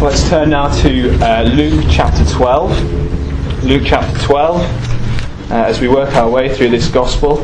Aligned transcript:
Let's 0.00 0.28
turn 0.28 0.50
now 0.50 0.68
to 0.82 1.18
uh, 1.20 1.42
Luke 1.42 1.84
chapter 1.90 2.24
12. 2.24 3.64
Luke 3.64 3.82
chapter 3.84 4.16
12. 4.20 4.60
Uh, 5.50 5.54
as 5.54 5.80
we 5.80 5.88
work 5.88 6.14
our 6.14 6.30
way 6.30 6.54
through 6.54 6.68
this 6.68 6.86
gospel, 6.86 7.40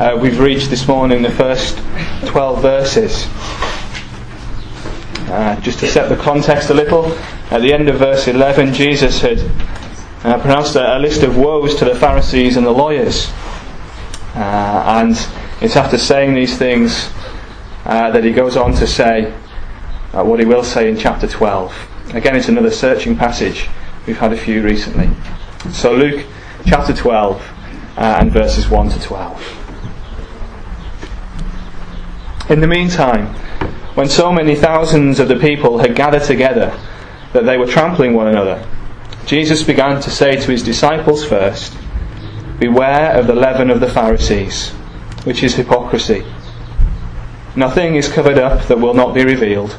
uh, 0.00 0.16
we've 0.18 0.40
reached 0.40 0.70
this 0.70 0.88
morning 0.88 1.20
the 1.20 1.30
first 1.30 1.76
12 2.24 2.62
verses. 2.62 3.26
Uh, 5.28 5.60
just 5.60 5.80
to 5.80 5.86
set 5.86 6.08
the 6.08 6.16
context 6.16 6.70
a 6.70 6.74
little, 6.74 7.12
at 7.50 7.60
the 7.60 7.74
end 7.74 7.90
of 7.90 7.98
verse 7.98 8.26
11, 8.26 8.72
Jesus 8.72 9.20
had 9.20 9.38
uh, 10.24 10.40
pronounced 10.40 10.76
a, 10.76 10.96
a, 10.96 10.98
list 10.98 11.22
of 11.22 11.36
woes 11.36 11.74
to 11.74 11.84
the 11.84 11.94
Pharisees 11.94 12.56
and 12.56 12.64
the 12.64 12.72
lawyers. 12.72 13.30
Uh, 14.34 14.82
and 14.86 15.10
it's 15.60 15.76
after 15.76 15.98
saying 15.98 16.34
these 16.34 16.56
things 16.56 17.10
that 17.84 18.24
he 18.24 18.32
goes 18.32 18.56
on 18.56 18.72
to 18.72 18.86
say 18.86 19.30
what 20.12 20.40
he 20.40 20.46
will 20.46 20.64
say 20.64 20.88
in 20.88 20.96
chapter 20.96 21.26
12. 21.26 21.96
Again, 22.14 22.36
it's 22.36 22.48
another 22.48 22.70
searching 22.70 23.16
passage. 23.16 23.68
We've 24.06 24.16
had 24.16 24.32
a 24.32 24.36
few 24.36 24.62
recently. 24.62 25.10
So, 25.72 25.94
Luke 25.94 26.24
chapter 26.64 26.94
12 26.94 27.36
uh, 27.98 28.16
and 28.20 28.32
verses 28.32 28.66
1 28.66 28.88
to 28.88 29.00
12. 29.00 29.66
In 32.48 32.60
the 32.60 32.66
meantime, 32.66 33.26
when 33.94 34.08
so 34.08 34.32
many 34.32 34.54
thousands 34.54 35.20
of 35.20 35.28
the 35.28 35.36
people 35.36 35.78
had 35.78 35.94
gathered 35.94 36.22
together 36.22 36.74
that 37.34 37.44
they 37.44 37.58
were 37.58 37.66
trampling 37.66 38.14
one 38.14 38.28
another, 38.28 38.66
Jesus 39.26 39.62
began 39.62 40.00
to 40.00 40.10
say 40.10 40.36
to 40.36 40.50
his 40.50 40.62
disciples 40.62 41.26
first, 41.26 41.76
Beware 42.58 43.18
of 43.18 43.26
the 43.26 43.34
leaven 43.34 43.68
of 43.68 43.80
the 43.80 43.90
Pharisees, 43.90 44.70
which 45.24 45.42
is 45.42 45.56
hypocrisy. 45.56 46.24
Nothing 47.54 47.96
is 47.96 48.08
covered 48.10 48.38
up 48.38 48.66
that 48.68 48.80
will 48.80 48.94
not 48.94 49.14
be 49.14 49.24
revealed 49.24 49.78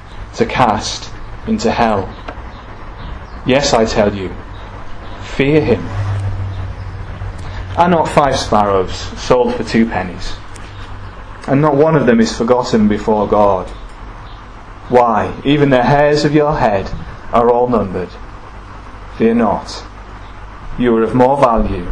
to 0.35 0.45
cast 0.45 1.11
into 1.47 1.71
hell. 1.71 2.09
Yes, 3.45 3.73
I 3.73 3.85
tell 3.85 4.15
you, 4.15 4.33
fear 5.23 5.61
him. 5.61 5.83
Are 7.77 7.89
not 7.89 8.07
five 8.07 8.35
sparrows 8.37 8.93
sold 9.19 9.55
for 9.55 9.63
two 9.63 9.85
pennies? 9.85 10.35
And 11.47 11.61
not 11.61 11.75
one 11.75 11.95
of 11.95 12.05
them 12.05 12.19
is 12.19 12.37
forgotten 12.37 12.87
before 12.87 13.27
God. 13.27 13.67
Why, 14.89 15.33
even 15.45 15.69
the 15.69 15.83
hairs 15.83 16.25
of 16.25 16.35
your 16.35 16.57
head 16.57 16.91
are 17.31 17.49
all 17.49 17.67
numbered. 17.67 18.09
Fear 19.17 19.35
not. 19.35 19.83
You 20.77 20.95
are 20.97 21.03
of 21.03 21.15
more 21.15 21.37
value 21.37 21.91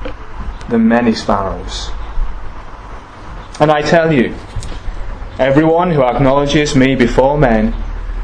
than 0.70 0.88
many 0.88 1.14
sparrows. 1.14 1.90
And 3.60 3.72
I 3.72 3.82
tell 3.82 4.14
you, 4.14 4.36
everyone 5.40 5.92
who 5.92 6.04
acknowledges 6.04 6.76
me 6.76 6.96
before 6.96 7.38
men, 7.38 7.74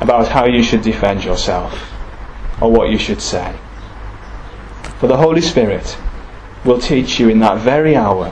about 0.00 0.28
how 0.28 0.44
you 0.44 0.62
should 0.62 0.82
defend 0.82 1.24
yourself 1.24 1.92
or 2.60 2.70
what 2.70 2.90
you 2.90 2.98
should 2.98 3.20
say. 3.20 3.54
For 4.98 5.06
the 5.06 5.16
Holy 5.16 5.40
Spirit 5.40 5.96
will 6.64 6.80
teach 6.80 7.18
you 7.20 7.28
in 7.28 7.38
that 7.40 7.58
very 7.58 7.96
hour 7.96 8.30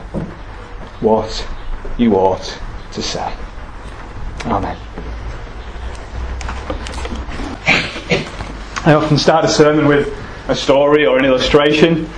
what 1.00 1.46
you 1.98 2.14
ought 2.14 2.58
to 2.92 3.02
say. 3.02 3.34
Amen. 4.46 4.76
I 8.86 8.92
often 8.92 9.16
start 9.16 9.44
a 9.44 9.48
sermon 9.48 9.86
with 9.86 10.14
a 10.48 10.54
story 10.54 11.06
or 11.06 11.18
an 11.18 11.24
illustration 11.24 12.08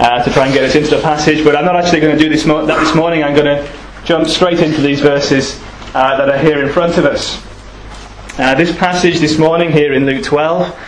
uh, 0.00 0.22
to 0.24 0.30
try 0.32 0.46
and 0.46 0.54
get 0.54 0.64
us 0.64 0.74
into 0.74 0.90
the 0.90 1.00
passage, 1.00 1.44
but 1.44 1.54
I'm 1.54 1.64
not 1.64 1.76
actually 1.76 2.00
going 2.00 2.16
to 2.16 2.22
do 2.22 2.28
this 2.28 2.44
mo- 2.44 2.66
that 2.66 2.80
this 2.80 2.94
morning. 2.94 3.22
I'm 3.22 3.34
going 3.34 3.46
to 3.46 3.72
jump 4.04 4.28
straight 4.28 4.60
into 4.60 4.80
these 4.80 5.00
verses 5.00 5.60
uh, 5.94 6.16
that 6.16 6.28
are 6.28 6.38
here 6.38 6.64
in 6.64 6.72
front 6.72 6.98
of 6.98 7.04
us. 7.04 7.40
Uh, 8.38 8.54
this 8.54 8.76
passage 8.76 9.18
this 9.18 9.38
morning 9.38 9.72
here 9.72 9.94
in 9.94 10.04
Luke 10.04 10.22
12 10.22 10.78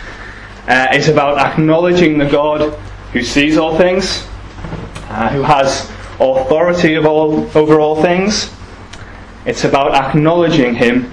uh, 0.67 0.87
is 0.93 1.07
about 1.07 1.39
acknowledging 1.39 2.19
the 2.19 2.29
God 2.29 2.77
who 3.11 3.23
sees 3.23 3.57
all 3.57 3.75
things, 3.75 4.23
uh, 5.09 5.29
who 5.29 5.41
has 5.41 5.89
authority 6.19 6.95
all, 6.99 7.49
over 7.57 7.79
all 7.79 8.03
things. 8.03 8.53
It's 9.47 9.63
about 9.63 9.95
acknowledging 9.95 10.75
Him 10.75 11.11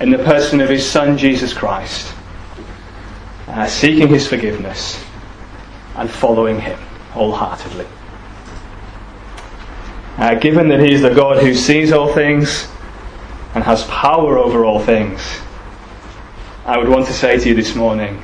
in 0.00 0.10
the 0.10 0.18
person 0.18 0.60
of 0.60 0.68
His 0.68 0.84
Son 0.84 1.16
Jesus 1.16 1.54
Christ, 1.54 2.12
uh, 3.46 3.68
seeking 3.68 4.08
His 4.08 4.26
forgiveness, 4.26 5.00
and 5.94 6.10
following 6.10 6.58
Him 6.58 6.80
wholeheartedly. 7.12 7.86
Uh, 10.16 10.34
given 10.34 10.66
that 10.66 10.80
He 10.80 10.92
is 10.92 11.02
the 11.02 11.14
God 11.14 11.40
who 11.40 11.54
sees 11.54 11.92
all 11.92 12.12
things 12.12 12.66
and 13.54 13.62
has 13.62 13.84
power 13.84 14.36
over 14.36 14.64
all 14.64 14.80
things, 14.80 15.40
I 16.70 16.78
would 16.78 16.88
want 16.88 17.08
to 17.08 17.12
say 17.12 17.36
to 17.36 17.48
you 17.48 17.54
this 17.56 17.74
morning 17.74 18.22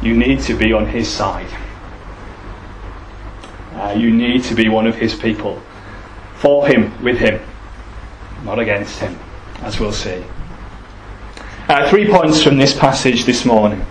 you 0.00 0.16
need 0.16 0.42
to 0.42 0.54
be 0.54 0.72
on 0.72 0.86
His 0.86 1.08
side. 1.08 1.48
Uh, 3.74 3.96
you 3.98 4.12
need 4.12 4.44
to 4.44 4.54
be 4.54 4.68
one 4.68 4.86
of 4.86 4.94
His 4.94 5.12
people. 5.12 5.60
For 6.36 6.68
Him, 6.68 7.02
with 7.02 7.18
Him, 7.18 7.40
not 8.44 8.60
against 8.60 9.00
Him, 9.00 9.18
as 9.62 9.80
we'll 9.80 9.90
see. 9.90 10.22
Uh, 11.66 11.90
three 11.90 12.06
points 12.06 12.40
from 12.40 12.58
this 12.58 12.78
passage 12.78 13.24
this 13.24 13.44
morning. 13.44 13.84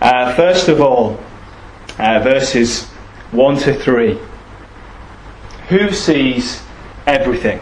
Uh, 0.00 0.32
first 0.36 0.68
of 0.68 0.80
all, 0.80 1.18
uh, 1.98 2.20
verses 2.20 2.84
1 3.32 3.56
to 3.62 3.74
3. 3.74 4.16
Who 5.70 5.90
sees 5.90 6.62
everything? 7.04 7.58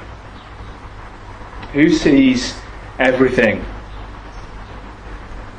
Who 1.72 1.88
sees 1.88 2.54
everything? 2.98 3.64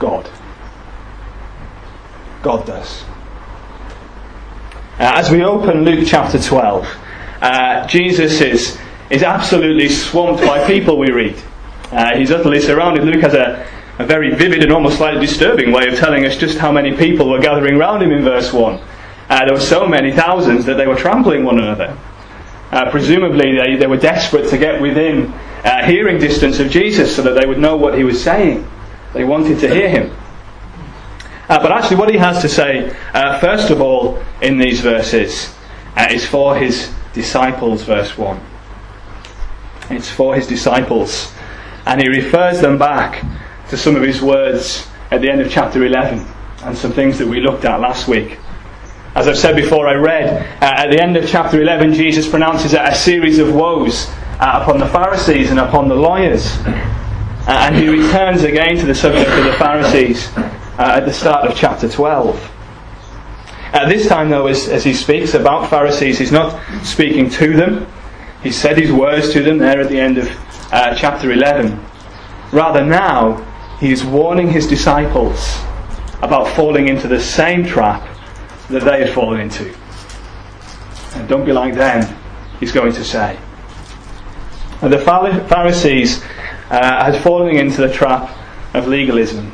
God. 0.04 0.30
God 2.42 2.68
does. 2.68 3.06
Uh, 5.00 5.14
as 5.16 5.32
we 5.32 5.42
open 5.46 5.86
Luke 5.86 6.06
chapter 6.06 6.38
12, 6.38 6.86
uh, 7.42 7.88
Jesus 7.88 8.42
is, 8.42 8.78
is 9.10 9.24
absolutely 9.24 9.88
swamped 9.88 10.44
by 10.44 10.68
people, 10.68 10.98
we 10.98 11.10
read. 11.10 11.42
Uh, 11.90 12.18
he's 12.18 12.32
utterly 12.32 12.60
surrounded. 12.60 13.06
Luke 13.06 13.22
has 13.22 13.34
a, 13.34 13.66
a 13.98 14.06
very 14.06 14.36
vivid 14.36 14.62
and 14.62 14.74
almost 14.74 14.98
slightly 14.98 15.26
disturbing 15.26 15.72
way 15.72 15.88
of 15.88 15.98
telling 15.98 16.26
us 16.26 16.36
just 16.36 16.58
how 16.58 16.70
many 16.70 16.98
people 16.98 17.30
were 17.30 17.40
gathering 17.40 17.76
around 17.76 18.04
him 18.04 18.12
in 18.12 18.26
verse 18.26 18.52
1. 18.52 18.74
Uh, 19.30 19.46
there 19.46 19.54
were 19.54 19.60
so 19.62 19.88
many 19.88 20.12
thousands 20.12 20.66
that 20.66 20.76
they 20.76 20.86
were 20.86 20.98
trampling 20.98 21.46
one 21.46 21.60
another. 21.60 21.98
Uh, 22.72 22.92
presumably, 22.92 23.56
they, 23.56 23.78
they 23.78 23.88
were 23.88 23.96
desperate 23.96 24.50
to 24.50 24.58
get 24.58 24.82
within 24.82 25.32
uh, 25.64 25.86
hearing 25.86 26.20
distance 26.20 26.60
of 26.60 26.70
Jesus 26.70 27.16
so 27.16 27.22
that 27.22 27.40
they 27.40 27.46
would 27.46 27.58
know 27.58 27.78
what 27.78 27.98
he 27.98 28.04
was 28.04 28.22
saying. 28.22 28.68
They 29.14 29.24
wanted 29.24 29.60
to 29.60 29.74
hear 29.74 29.90
him. 29.90 30.16
Uh, 31.50 31.62
but 31.62 31.72
actually, 31.72 31.98
what 31.98 32.10
he 32.10 32.18
has 32.18 32.42
to 32.42 32.50
say, 32.50 32.96
uh, 33.14 33.40
first 33.40 33.70
of 33.70 33.82
all, 33.82 34.22
in 34.42 34.58
these 34.58 34.80
verses, 34.80 35.54
uh, 35.96 36.08
is 36.10 36.26
for 36.26 36.56
his 36.56 36.92
disciples, 37.14 37.84
verse 37.84 38.18
1. 38.18 38.40
It's 39.92 40.10
for 40.10 40.36
his 40.36 40.48
disciples. 40.48 41.32
And 41.86 42.02
he 42.02 42.08
refers 42.08 42.62
them 42.62 42.78
back 42.78 43.24
to 43.70 43.78
some 43.78 43.96
of 43.96 44.02
his 44.02 44.22
words 44.22 44.88
at 45.12 45.22
the 45.22 45.30
end 45.30 45.42
of 45.42 45.52
chapter 45.52 45.86
11 45.86 46.26
and 46.64 46.78
some 46.78 46.92
things 46.92 47.20
that 47.20 47.28
we 47.28 47.42
looked 47.42 47.66
at 47.66 47.80
last 47.80 48.08
week. 48.08 48.40
As 49.16 49.28
I've 49.28 49.38
said 49.38 49.56
before, 49.56 49.88
I 49.88 49.94
read 49.94 50.42
uh, 50.62 50.66
at 50.66 50.90
the 50.90 51.00
end 51.00 51.18
of 51.18 51.30
chapter 51.30 51.62
11, 51.62 51.94
Jesus 51.94 52.28
pronounces 52.28 52.74
a 52.74 52.96
series 52.96 53.38
of 53.38 53.54
woes 53.54 54.08
uh, 54.40 54.60
upon 54.62 54.80
the 54.80 54.88
Pharisees 54.88 55.52
and 55.52 55.60
upon 55.60 55.88
the 55.88 55.96
lawyers. 55.96 56.58
Uh, 57.46 57.68
and 57.68 57.76
he 57.76 57.90
returns 57.90 58.44
again 58.44 58.78
to 58.78 58.86
the 58.86 58.96
subject 58.96 59.30
of 59.32 59.44
the 59.44 59.54
Pharisees 59.54 60.30
uh, 60.38 60.96
at 60.96 61.06
the 61.06 61.12
start 61.12 61.46
of 61.46 61.58
chapter 61.58 61.90
12. 61.90 62.52
At 63.74 63.90
this 63.90 64.08
time, 64.08 64.30
though, 64.30 64.48
as, 64.48 64.70
as 64.70 64.84
he 64.84 64.94
speaks 64.94 65.34
about 65.34 65.70
Pharisees, 65.70 66.18
he's 66.18 66.32
not 66.32 66.58
speaking 66.86 67.30
to 67.32 67.54
them. 67.54 67.86
He 68.44 68.52
said 68.52 68.78
his 68.78 68.94
words 68.94 69.34
to 69.34 69.44
them 69.44 69.58
there 69.58 69.82
at 69.82 69.90
the 69.90 70.00
end 70.00 70.20
of 70.20 70.30
uh, 70.72 70.96
chapter 70.96 71.34
11. 71.34 71.84
Rather, 72.54 72.86
now, 72.86 73.44
he 73.78 73.92
is 73.92 74.06
warning 74.06 74.50
his 74.50 74.66
disciples 74.66 75.58
about 76.22 76.48
falling 76.56 76.88
into 76.88 77.10
the 77.10 77.20
same 77.20 77.66
trap 77.66 78.08
that 78.70 78.84
they 78.84 79.06
had 79.06 79.14
fallen 79.14 79.42
into. 79.42 79.76
And 81.16 81.28
don't 81.28 81.44
be 81.44 81.52
like 81.52 81.74
them, 81.74 82.08
he's 82.62 82.72
going 82.72 82.94
to 82.94 83.04
say. 83.04 83.38
And 84.82 84.94
the 84.94 85.00
Pharisees 85.00 86.24
uh, 86.74 87.12
had 87.12 87.22
fallen 87.22 87.56
into 87.56 87.82
the 87.82 87.94
trap 87.94 88.36
of 88.74 88.88
legalism. 88.88 89.52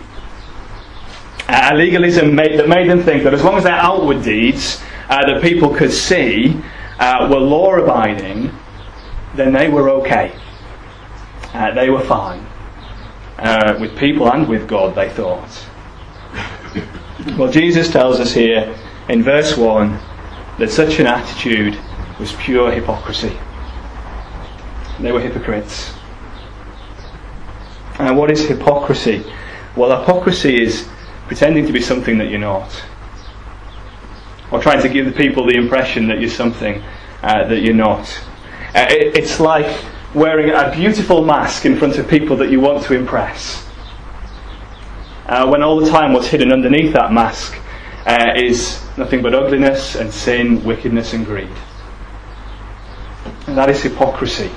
Uh, 1.50 1.71
legalism 1.75 2.33
made, 2.33 2.57
that 2.57 2.69
made 2.69 2.89
them 2.89 3.04
think 3.04 3.24
that 3.24 3.33
as 3.33 3.44
long 3.44 3.57
as 3.57 3.66
their 3.66 3.74
outward 3.74 4.24
deeds 4.24 4.81
uh, 5.10 5.25
that 5.25 5.42
people 5.42 5.75
could 5.75 5.92
see 5.92 6.57
uh, 6.98 7.27
were 7.30 7.39
law 7.39 7.75
abiding, 7.75 8.50
then 9.36 9.51
they 9.51 9.68
were 9.68 9.89
okay. 9.89 10.33
Uh, 11.54 11.74
they 11.74 11.89
were 11.89 12.04
fine. 12.06 12.39
Uh, 13.38 13.75
with 13.81 13.98
people 13.98 14.31
and 14.31 14.48
with 14.48 14.65
God, 14.65 14.95
they 14.95 15.10
thought. 15.10 15.65
Well, 17.38 17.51
Jesus 17.51 17.92
tells 17.92 18.22
us 18.22 18.33
here 18.33 18.74
in 19.10 19.24
verse 19.24 19.57
1 19.57 20.00
that 20.57 20.72
such 20.72 21.00
an 21.00 21.07
attitude 21.07 21.77
was 22.18 22.31
pure 22.33 22.72
hypocrisy. 22.72 23.38
They 25.01 25.12
were 25.12 25.19
hypocrites. 25.19 25.99
And 28.00 28.18
what 28.18 28.31
is 28.31 28.48
hypocrisy? 28.48 29.24
Well, 29.75 30.00
hypocrisy 30.00 30.62
is 30.62 30.88
pretending 31.28 31.68
to 31.68 31.74
be 31.74 31.81
something 31.81 32.18
that 32.18 32.30
you're 32.30 32.40
not. 32.40 32.81
Or 34.51 34.62
trying 34.62 34.81
to 34.81 34.90
give 34.90 35.06
the 35.06 35.12
people 35.12 35.46
the 35.46 35.56
impression 35.56 36.07
that 36.07 36.19
you're 36.19 36.30
something 36.30 36.81
uh, 37.22 37.48
that 37.48 37.60
you're 37.60 37.75
not. 37.75 38.07
Uh, 38.74 38.88
it, 38.90 39.18
it's 39.18 39.40
like 39.40 39.86
wearing 40.16 40.50
a 40.50 40.72
beautiful 40.74 41.24
mask 41.24 41.66
in 41.66 41.78
front 41.78 41.98
of 41.98 42.07
people 42.07 42.38
that 42.38 42.50
you 42.50 42.62
want 42.62 42.84
to 42.86 42.96
impress. 42.96 43.68
Uh, 45.25 45.48
when 45.48 45.62
all 45.62 45.80
the 45.80 45.90
time 45.90 46.13
what's 46.13 46.28
hidden 46.28 46.51
underneath 46.51 46.94
that 46.94 47.12
mask 47.12 47.60
uh, 48.07 48.34
is 48.36 48.81
nothing 48.98 49.22
but 49.22 49.36
ugliness 49.36 49.96
and 49.96 50.12
sin, 50.12 50.63
wickedness 50.63 51.13
and 51.13 51.25
greed. 51.25 51.51
And 53.46 53.57
that 53.57 53.69
is 53.69 53.84
hypocrisy. 53.84 54.50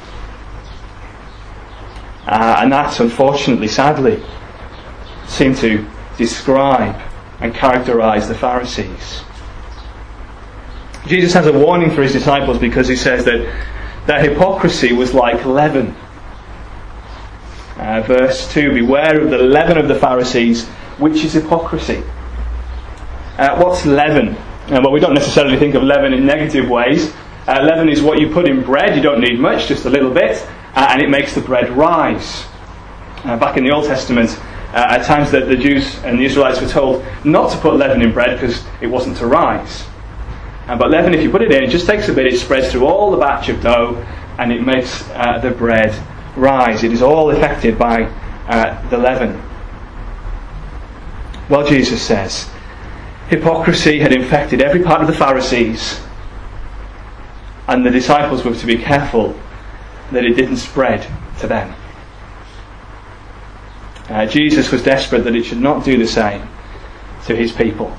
Uh, 2.26 2.56
and 2.58 2.72
that, 2.72 2.98
unfortunately, 3.00 3.68
sadly, 3.68 4.22
seemed 5.26 5.56
to 5.56 5.86
describe 6.16 7.00
and 7.40 7.54
characterize 7.54 8.28
the 8.28 8.34
Pharisees. 8.34 9.22
Jesus 11.06 11.32
has 11.32 11.46
a 11.46 11.52
warning 11.52 11.90
for 11.90 12.02
his 12.02 12.12
disciples 12.12 12.58
because 12.58 12.86
he 12.86 12.94
says 12.94 13.24
that 13.24 13.40
their 14.06 14.20
hypocrisy 14.20 14.92
was 14.92 15.14
like 15.14 15.44
leaven. 15.44 15.94
Uh, 17.76 18.02
verse 18.02 18.52
2 18.52 18.72
Beware 18.72 19.20
of 19.20 19.30
the 19.30 19.38
leaven 19.38 19.76
of 19.78 19.88
the 19.88 19.94
Pharisees, 19.96 20.68
which 20.98 21.24
is 21.24 21.32
hypocrisy. 21.32 22.02
Uh, 23.38 23.56
what's 23.60 23.84
leaven? 23.84 24.36
Uh, 24.68 24.80
well, 24.82 24.92
we 24.92 25.00
don't 25.00 25.14
necessarily 25.14 25.58
think 25.58 25.74
of 25.74 25.82
leaven 25.82 26.12
in 26.12 26.24
negative 26.24 26.68
ways. 26.68 27.12
Uh, 27.48 27.60
leaven 27.62 27.88
is 27.88 28.00
what 28.00 28.20
you 28.20 28.30
put 28.30 28.46
in 28.48 28.62
bread, 28.62 28.94
you 28.94 29.02
don't 29.02 29.20
need 29.20 29.40
much, 29.40 29.66
just 29.66 29.84
a 29.84 29.90
little 29.90 30.12
bit, 30.12 30.46
uh, 30.74 30.88
and 30.90 31.02
it 31.02 31.10
makes 31.10 31.34
the 31.34 31.40
bread 31.40 31.70
rise. 31.70 32.44
Uh, 33.24 33.36
back 33.36 33.56
in 33.56 33.64
the 33.64 33.70
Old 33.70 33.84
Testament, 33.84 34.30
at 34.72 35.04
times 35.04 35.30
that 35.30 35.48
the 35.48 35.56
Jews 35.56 36.02
and 36.02 36.18
the 36.18 36.24
Israelites 36.24 36.60
were 36.60 36.68
told 36.68 37.04
not 37.24 37.52
to 37.52 37.58
put 37.58 37.76
leaven 37.76 38.00
in 38.02 38.12
bread 38.12 38.40
because 38.40 38.64
it 38.80 38.86
wasn't 38.86 39.16
to 39.18 39.26
rise. 39.26 39.84
Uh, 40.66 40.76
but 40.76 40.90
leaven, 40.90 41.12
if 41.12 41.22
you 41.22 41.30
put 41.30 41.42
it 41.42 41.52
in, 41.52 41.62
it 41.62 41.70
just 41.70 41.86
takes 41.86 42.08
a 42.08 42.12
bit, 42.12 42.26
it 42.26 42.38
spreads 42.38 42.70
through 42.70 42.86
all 42.86 43.10
the 43.10 43.16
batch 43.16 43.48
of 43.48 43.60
dough, 43.60 43.96
and 44.38 44.52
it 44.52 44.64
makes 44.64 45.08
uh, 45.10 45.38
the 45.42 45.50
bread 45.50 45.94
rise. 46.36 46.84
It 46.84 46.92
is 46.92 47.02
all 47.02 47.30
affected 47.30 47.78
by 47.78 48.04
uh, 48.48 48.88
the 48.88 48.96
leaven. 48.96 49.40
Well, 51.48 51.66
Jesus 51.66 52.00
says, 52.00 52.48
hypocrisy 53.28 53.98
had 53.98 54.12
infected 54.12 54.62
every 54.62 54.82
part 54.82 55.00
of 55.02 55.06
the 55.06 55.12
Pharisees, 55.12 56.00
and 57.68 57.84
the 57.84 57.90
disciples 57.90 58.44
were 58.44 58.54
to 58.54 58.66
be 58.66 58.78
careful 58.78 59.38
that 60.12 60.24
it 60.24 60.34
didn't 60.34 60.56
spread 60.56 61.06
to 61.40 61.46
them. 61.46 61.74
Uh, 64.08 64.26
Jesus 64.26 64.70
was 64.70 64.82
desperate 64.82 65.24
that 65.24 65.34
it 65.34 65.44
should 65.44 65.60
not 65.60 65.84
do 65.84 65.96
the 65.96 66.06
same 66.06 66.46
to 67.26 67.36
his 67.36 67.52
people. 67.52 67.90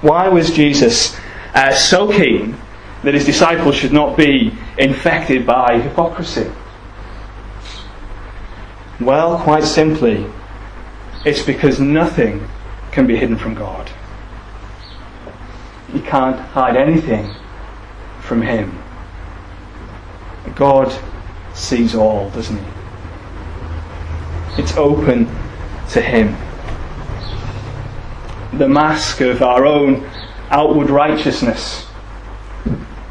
Why 0.00 0.28
was 0.28 0.50
Jesus 0.50 1.16
uh, 1.54 1.74
so 1.74 2.10
keen 2.10 2.56
that 3.04 3.14
his 3.14 3.24
disciples 3.24 3.76
should 3.76 3.92
not 3.92 4.16
be 4.16 4.52
infected 4.78 5.46
by 5.46 5.80
hypocrisy? 5.80 6.50
Well, 9.00 9.38
quite 9.38 9.64
simply, 9.64 10.26
it's 11.24 11.42
because 11.42 11.80
nothing 11.80 12.48
can 12.92 13.06
be 13.06 13.16
hidden 13.16 13.36
from 13.36 13.54
God. 13.54 13.90
You 15.92 16.00
can't 16.00 16.38
hide 16.38 16.76
anything 16.76 17.34
from 18.20 18.42
Him. 18.42 18.81
God 20.54 20.92
sees 21.54 21.94
all, 21.94 22.30
doesn't 22.30 22.56
He? 22.56 22.64
It's 24.58 24.76
open 24.76 25.26
to 25.90 26.00
Him 26.00 26.36
the 28.52 28.68
mask 28.68 29.20
of 29.20 29.42
our 29.42 29.64
own 29.64 30.08
outward 30.50 30.90
righteousness, 30.90 31.86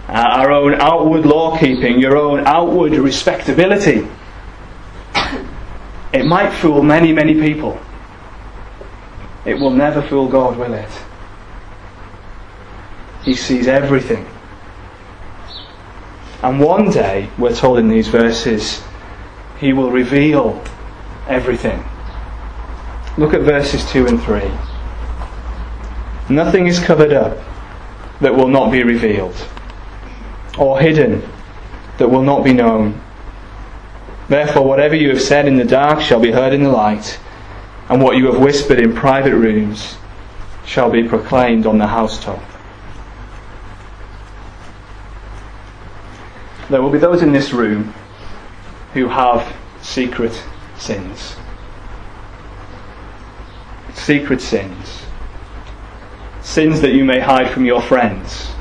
uh, 0.08 0.12
our 0.12 0.52
own 0.52 0.76
outward 0.76 1.26
law 1.26 1.58
keeping, 1.58 2.00
your 2.00 2.16
own 2.16 2.46
outward 2.46 2.94
respectability. 2.94 4.08
It 6.14 6.26
might 6.26 6.52
fool 6.52 6.84
many, 6.84 7.12
many 7.14 7.34
people. 7.36 7.80
It 9.46 9.56
will 9.56 9.72
never 9.72 10.02
fool 10.02 10.28
God, 10.28 10.58
will 10.58 10.74
it? 10.74 10.92
He 13.24 13.34
sees 13.34 13.68
everything. 13.68 14.28
And 16.44 16.60
one 16.60 16.90
day, 16.90 17.30
we're 17.38 17.56
told 17.56 17.78
in 17.78 17.88
these 17.88 18.08
verses, 18.08 18.82
He 19.60 19.74
will 19.74 19.92
reveal 19.92 20.64
everything. 21.28 21.84
Look 23.18 23.34
at 23.34 23.42
verses 23.42 23.88
2 23.92 24.08
and 24.08 24.22
3. 24.22 24.50
Nothing 26.30 26.68
is 26.68 26.80
covered 26.80 27.14
up 27.14 27.38
that 28.22 28.34
will 28.34 28.48
not 28.48 28.72
be 28.72 28.84
revealed, 28.84 29.36
or 30.58 30.80
hidden 30.80 31.22
that 31.98 32.10
will 32.10 32.24
not 32.24 32.44
be 32.44 32.54
known. 32.54 33.00
Therefore, 34.28 34.66
whatever 34.66 34.96
you 34.96 35.10
have 35.10 35.22
said 35.22 35.48
in 35.48 35.58
the 35.58 35.66
dark 35.66 36.02
shall 36.02 36.20
be 36.20 36.32
heard 36.32 36.54
in 36.54 36.64
the 36.64 36.70
light, 36.70 37.20
and 37.90 38.02
what 38.02 38.18
you 38.18 38.32
have 38.32 38.42
whispered 38.42 38.80
in 38.80 38.96
private 38.96 39.36
rooms 39.36 39.98
shall 40.66 40.90
be 40.90 41.08
proclaimed 41.08 41.66
on 41.66 41.78
the 41.78 41.88
housetop. 41.88 42.42
There 46.72 46.82
will 46.82 46.90
be 46.90 47.00
those 47.00 47.22
in 47.22 47.34
this 47.34 47.52
room 47.52 47.94
who 48.94 49.10
have 49.10 49.54
secret 49.82 50.42
sins. 50.78 51.36
Secret 53.94 54.40
sins 54.40 55.04
Sins 56.42 56.80
that 56.80 56.94
you 56.94 57.04
may 57.04 57.20
hide 57.20 57.52
from 57.52 57.66
your 57.66 57.82
friends. 57.82 58.52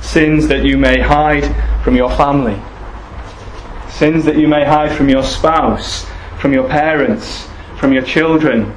Sins 0.00 0.48
that 0.48 0.64
you 0.64 0.76
may 0.76 1.00
hide 1.00 1.44
from 1.84 1.94
your 1.94 2.10
family. 2.10 2.60
Sins 3.88 4.24
that 4.24 4.36
you 4.36 4.48
may 4.48 4.64
hide 4.64 4.90
from 4.90 5.08
your 5.08 5.22
spouse, 5.22 6.04
from 6.40 6.52
your 6.52 6.68
parents, 6.68 7.48
from 7.78 7.92
your 7.92 8.02
children, 8.02 8.76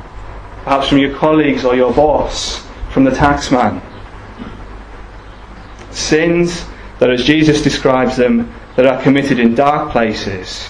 perhaps 0.64 0.90
from 0.90 1.00
your 1.00 1.18
colleagues 1.18 1.66
or 1.66 1.76
your 1.76 1.92
boss, 1.92 2.64
from 2.92 3.04
the 3.04 3.12
taxman. 3.12 3.82
Sins 5.92 6.66
that, 7.04 7.12
as 7.12 7.26
Jesus 7.26 7.62
describes 7.62 8.16
them, 8.16 8.50
that 8.78 8.86
are 8.86 9.02
committed 9.02 9.38
in 9.38 9.54
dark 9.56 9.92
places 9.92 10.70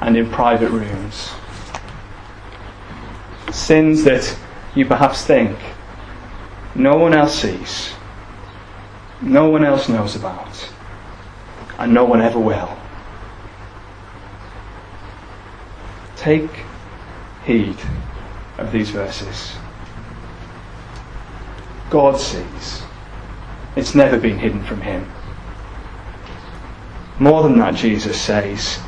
and 0.00 0.16
in 0.16 0.30
private 0.30 0.70
rooms. 0.70 1.32
Sins 3.50 4.04
that 4.04 4.38
you 4.76 4.86
perhaps 4.86 5.24
think 5.24 5.58
no 6.76 6.94
one 6.94 7.12
else 7.12 7.42
sees, 7.42 7.92
no 9.20 9.48
one 9.48 9.64
else 9.64 9.88
knows 9.88 10.14
about, 10.14 10.72
and 11.80 11.92
no 11.92 12.04
one 12.04 12.22
ever 12.22 12.38
will. 12.38 12.78
Take 16.14 16.50
heed 17.44 17.76
of 18.56 18.70
these 18.70 18.90
verses. 18.90 19.56
God 21.90 22.20
sees. 22.20 22.84
It's 23.74 23.96
never 23.96 24.16
been 24.16 24.38
hidden 24.38 24.62
from 24.62 24.80
Him. 24.80 25.10
More 27.18 27.42
than 27.42 27.58
that, 27.58 27.74
Jesus 27.74 28.20
says, 28.20 28.78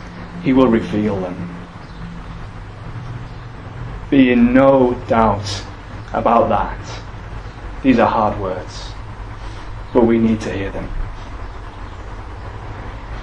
He 0.42 0.52
will 0.52 0.68
reveal 0.68 1.20
them. 1.20 1.56
Be 4.11 4.32
in 4.32 4.52
no 4.52 4.94
doubt 5.06 5.64
about 6.12 6.49
that. 6.49 6.78
These 7.82 7.99
are 7.99 8.08
hard 8.08 8.38
words, 8.40 8.92
but 9.92 10.06
we 10.06 10.18
need 10.18 10.40
to 10.42 10.52
hear 10.52 10.70
them. 10.70 10.90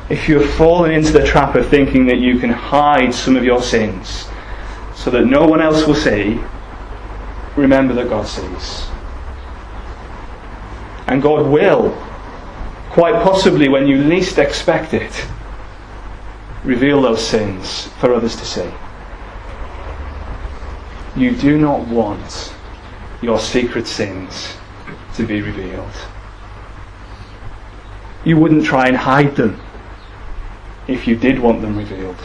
If 0.10 0.30
you 0.30 0.40
have 0.40 0.52
fallen 0.52 0.92
into 0.92 1.12
the 1.12 1.26
trap 1.26 1.56
of 1.56 1.68
thinking 1.68 2.06
that 2.08 2.18
you 2.18 2.38
can 2.38 2.52
hide 2.52 3.14
some 3.14 3.36
of 3.36 3.44
your 3.44 3.62
sins 3.62 4.28
so 4.94 5.10
that 5.12 5.26
no 5.26 5.46
one 5.46 5.62
else 5.62 5.88
will 5.88 5.96
see, 5.96 6.40
remember 7.56 7.94
that 7.96 8.10
God 8.10 8.28
sees. 8.28 8.88
And 11.08 11.22
God 11.22 11.48
will, 11.48 11.90
quite 12.96 13.22
possibly 13.24 13.68
when 13.68 13.86
you 13.86 13.98
least 13.98 14.38
expect 14.38 14.94
it, 14.94 15.28
reveal 16.64 17.02
those 17.02 17.22
sins 17.22 17.88
for 18.00 18.14
others 18.14 18.38
to 18.38 18.46
see. 18.46 18.72
You 21.18 21.36
do 21.36 21.58
not 21.58 21.86
want 21.90 22.54
your 23.22 23.38
secret 23.38 23.86
sins 23.86 24.56
to 25.16 25.28
be 25.28 25.42
revealed. 25.42 25.92
You 28.24 28.38
wouldn't 28.38 28.64
try 28.64 28.88
and 28.88 28.96
hide 28.96 29.36
them 29.36 29.60
if 30.88 31.06
you 31.06 31.18
did 31.18 31.38
want 31.38 31.60
them 31.60 31.78
revealed. 31.78 32.16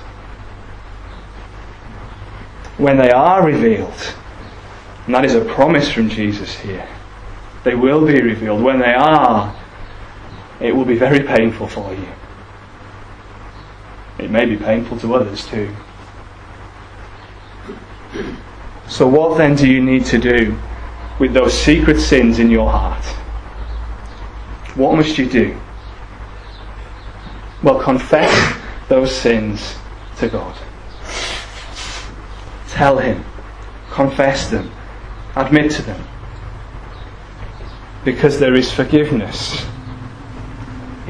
When 2.79 2.97
they 2.97 3.11
are 3.11 3.45
revealed, 3.45 4.15
and 5.07 5.15
that 5.17 5.25
is 5.25 5.35
a 5.35 5.45
promise 5.45 5.91
from 5.91 6.09
Jesus 6.09 6.57
here, 6.57 6.87
they 7.65 7.75
will 7.75 8.07
be 8.07 8.23
revealed. 8.23 8.63
When 8.63 8.79
they 8.79 8.95
are, 8.95 9.53
it 10.61 10.75
will 10.75 10.85
be 10.85 10.97
very 10.97 11.21
painful 11.21 11.67
for 11.69 11.93
you. 11.95 12.09
It 14.19 14.31
may 14.31 14.45
be 14.45 14.57
painful 14.57 14.99
to 14.99 15.15
others 15.15 15.47
too. 15.47 15.75
So, 18.89 19.07
what 19.07 19.39
then 19.39 19.55
do 19.55 19.69
you 19.69 19.83
need 19.83 20.05
to 20.07 20.19
do 20.19 20.59
with 21.19 21.33
those 21.33 21.55
secret 21.55 22.01
sins 22.01 22.39
in 22.39 22.51
your 22.51 22.69
heart? 22.69 23.05
What 24.77 24.97
must 24.97 25.17
you 25.17 25.27
do? 25.27 25.59
Well, 27.63 27.81
confess 27.81 28.57
those 28.89 29.15
sins 29.15 29.77
to 30.19 30.29
God. 30.29 30.57
Tell 32.69 32.99
Him. 32.99 33.25
Confess 33.91 34.51
them. 34.51 34.71
Admit 35.37 35.71
to 35.73 35.83
them. 35.83 36.05
Because 38.05 38.39
there 38.39 38.55
is 38.55 38.73
forgiveness, 38.73 39.65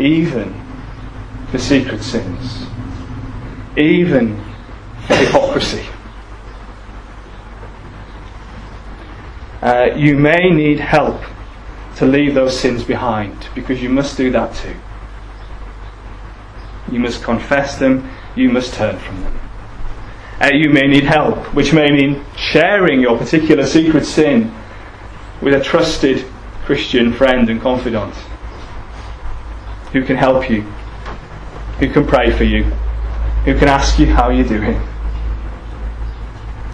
even 0.00 0.54
for 1.50 1.59
secret 1.59 2.02
sins, 2.02 2.66
even 3.76 4.42
hypocrisy. 5.07 5.85
Uh, 9.62 9.90
you 9.95 10.16
may 10.16 10.50
need 10.50 10.80
help 10.80 11.21
to 11.97 12.07
leave 12.07 12.35
those 12.35 12.59
sins 12.59 12.83
behind 12.83 13.49
because 13.54 13.83
you 13.83 13.90
must 13.90 14.16
do 14.16 14.30
that 14.30 14.54
too. 14.54 14.75
You 16.90 16.99
must 16.99 17.23
confess 17.23 17.78
them. 17.78 18.09
You 18.35 18.49
must 18.49 18.73
turn 18.73 18.99
from 18.99 19.23
them. 19.23 19.38
Uh, 20.40 20.50
you 20.54 20.71
may 20.71 20.87
need 20.87 21.04
help, 21.04 21.52
which 21.52 21.75
may 21.75 21.90
mean 21.90 22.25
sharing 22.37 23.00
your 23.00 23.19
particular 23.19 23.66
secret 23.66 24.07
sin 24.07 24.50
with 25.42 25.52
a 25.52 25.62
trusted 25.62 26.25
Christian 26.64 27.12
friend 27.12 27.50
and 27.50 27.61
confidant 27.61 28.14
who 29.92 30.04
can 30.04 30.16
help 30.16 30.49
you, 30.50 30.62
who 31.78 31.90
can 31.90 32.06
pray 32.06 32.30
for 32.30 32.44
you, 32.44 32.64
who 33.44 33.59
can 33.59 33.68
ask 33.68 33.99
you 33.99 34.06
how 34.06 34.30
you're 34.30 34.47
doing. 34.47 34.80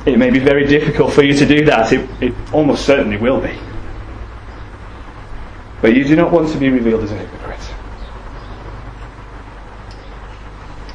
It 0.06 0.18
may 0.18 0.30
be 0.30 0.38
very 0.38 0.66
difficult 0.66 1.12
for 1.12 1.22
you 1.22 1.34
to 1.34 1.46
do 1.46 1.64
that. 1.64 1.92
It, 1.92 2.08
it 2.20 2.34
almost 2.52 2.84
certainly 2.84 3.16
will 3.16 3.40
be. 3.40 3.58
But 5.82 5.94
you 5.94 6.04
do 6.04 6.16
not 6.16 6.30
want 6.30 6.50
to 6.52 6.58
be 6.58 6.70
revealed 6.70 7.02
as 7.04 7.12
a 7.12 7.16
hypocrite. 7.16 7.46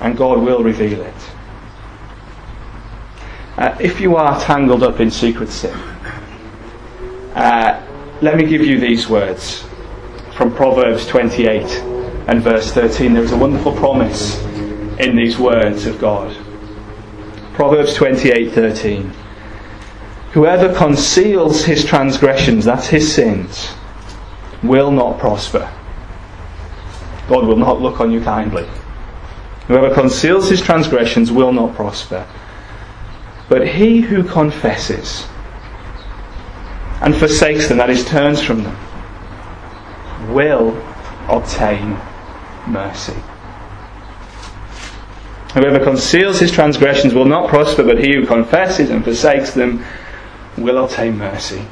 and 0.01 0.17
God 0.17 0.41
will 0.41 0.63
reveal 0.63 1.01
it. 1.01 1.31
Uh, 3.57 3.77
if 3.79 4.01
you 4.01 4.15
are 4.15 4.39
tangled 4.41 4.81
up 4.81 4.99
in 4.99 5.11
secret 5.11 5.49
sin, 5.49 5.77
uh, 7.35 7.87
let 8.21 8.35
me 8.35 8.45
give 8.45 8.65
you 8.65 8.79
these 8.79 9.07
words 9.07 9.63
from 10.35 10.53
Proverbs 10.53 11.05
28 11.05 12.00
and 12.27 12.41
verse 12.41 12.71
13. 12.71 13.13
There 13.13 13.23
is 13.23 13.31
a 13.31 13.37
wonderful 13.37 13.73
promise 13.73 14.41
in 14.99 15.15
these 15.15 15.37
words 15.37 15.85
of 15.85 15.99
God. 15.99 16.35
Proverbs 17.53 17.93
28:13. 17.95 19.11
Whoever 20.33 20.73
conceals 20.73 21.65
his 21.65 21.83
transgressions, 21.83 22.63
that's 22.63 22.87
his 22.87 23.13
sins, 23.13 23.73
will 24.63 24.91
not 24.91 25.19
prosper. 25.19 25.69
God 27.27 27.45
will 27.45 27.57
not 27.57 27.81
look 27.81 27.99
on 27.99 28.11
you 28.11 28.21
kindly. 28.21 28.65
Whoever 29.67 29.93
conceals 29.93 30.49
his 30.49 30.61
transgressions 30.61 31.31
will 31.31 31.51
not 31.51 31.75
prosper. 31.75 32.25
But 33.49 33.67
he 33.67 34.01
who 34.01 34.23
confesses 34.23 35.27
and 37.01 37.15
forsakes 37.15 37.67
them, 37.67 37.77
that 37.77 37.89
is, 37.89 38.05
turns 38.05 38.41
from 38.41 38.63
them, 38.63 38.77
will 40.33 40.77
obtain 41.27 41.99
mercy. 42.67 43.15
Whoever 45.53 45.83
conceals 45.83 46.39
his 46.39 46.51
transgressions 46.51 47.13
will 47.13 47.25
not 47.25 47.49
prosper, 47.49 47.83
but 47.83 48.03
he 48.03 48.15
who 48.15 48.25
confesses 48.25 48.89
and 48.89 49.03
forsakes 49.03 49.53
them 49.53 49.85
will 50.57 50.83
obtain 50.83 51.17
mercy. 51.17 51.65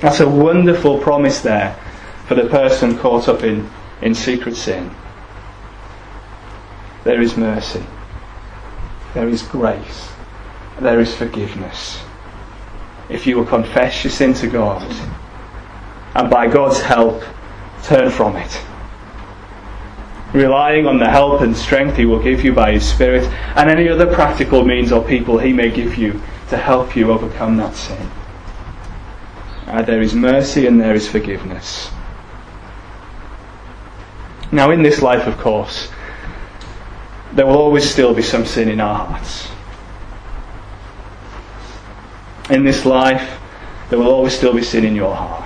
That's 0.00 0.20
a 0.20 0.28
wonderful 0.28 0.98
promise 0.98 1.40
there 1.40 1.78
for 2.26 2.34
the 2.34 2.46
person 2.48 2.98
caught 2.98 3.28
up 3.28 3.42
in, 3.42 3.68
in 4.02 4.14
secret 4.14 4.54
sin 4.54 4.94
there 7.08 7.22
is 7.22 7.38
mercy, 7.38 7.82
there 9.14 9.30
is 9.30 9.40
grace, 9.40 10.12
there 10.78 11.00
is 11.00 11.14
forgiveness. 11.14 12.02
If 13.08 13.26
you 13.26 13.38
will 13.38 13.46
confess 13.46 14.04
your 14.04 14.10
sin 14.10 14.34
to 14.34 14.46
God 14.46 14.82
and 16.14 16.28
by 16.28 16.48
God's 16.48 16.82
help 16.82 17.22
turn 17.82 18.10
from 18.10 18.36
it, 18.36 18.60
relying 20.32 20.86
on 20.86 20.98
the 20.98 21.08
help 21.08 21.40
and 21.40 21.56
strength 21.56 21.96
He 21.96 22.06
will 22.06 22.22
give 22.22 22.44
you 22.44 22.52
by 22.52 22.72
His 22.72 22.88
Spirit 22.88 23.24
and 23.56 23.70
any 23.70 23.88
other 23.88 24.12
practical 24.12 24.64
means 24.64 24.92
or 24.92 25.04
people 25.04 25.38
He 25.38 25.52
may 25.52 25.70
give 25.70 25.96
you 25.96 26.20
to 26.50 26.56
help 26.56 26.96
you 26.96 27.10
overcome 27.10 27.56
that 27.58 27.74
sin. 27.74 28.10
Uh, 29.66 29.82
there 29.82 30.00
is 30.00 30.14
mercy 30.14 30.66
and 30.66 30.80
there 30.80 30.94
is 30.94 31.08
forgiveness. 31.08 31.90
Now, 34.50 34.70
in 34.70 34.82
this 34.82 35.02
life, 35.02 35.26
of 35.26 35.36
course, 35.36 35.90
there 37.32 37.44
will 37.44 37.58
always 37.58 37.88
still 37.88 38.14
be 38.14 38.22
some 38.22 38.46
sin 38.46 38.70
in 38.70 38.80
our 38.80 39.06
hearts. 39.06 39.48
In 42.48 42.64
this 42.64 42.86
life, 42.86 43.38
there 43.90 43.98
will 43.98 44.08
always 44.08 44.34
still 44.34 44.54
be 44.54 44.62
sin 44.62 44.84
in 44.84 44.96
your 44.96 45.14
heart. 45.14 45.44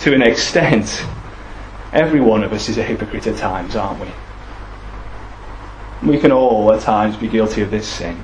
To 0.00 0.14
an 0.14 0.22
extent, 0.22 1.04
every 1.94 2.20
one 2.20 2.42
of 2.42 2.52
us 2.52 2.68
is 2.68 2.76
a 2.76 2.82
hypocrite 2.82 3.26
at 3.26 3.38
times, 3.38 3.76
aren't 3.76 4.00
we? 4.00 4.08
We 6.10 6.18
can 6.18 6.32
all 6.32 6.70
at 6.72 6.80
times 6.82 7.16
be 7.16 7.28
guilty 7.28 7.62
of 7.62 7.70
this 7.70 7.88
sin. 7.88 8.22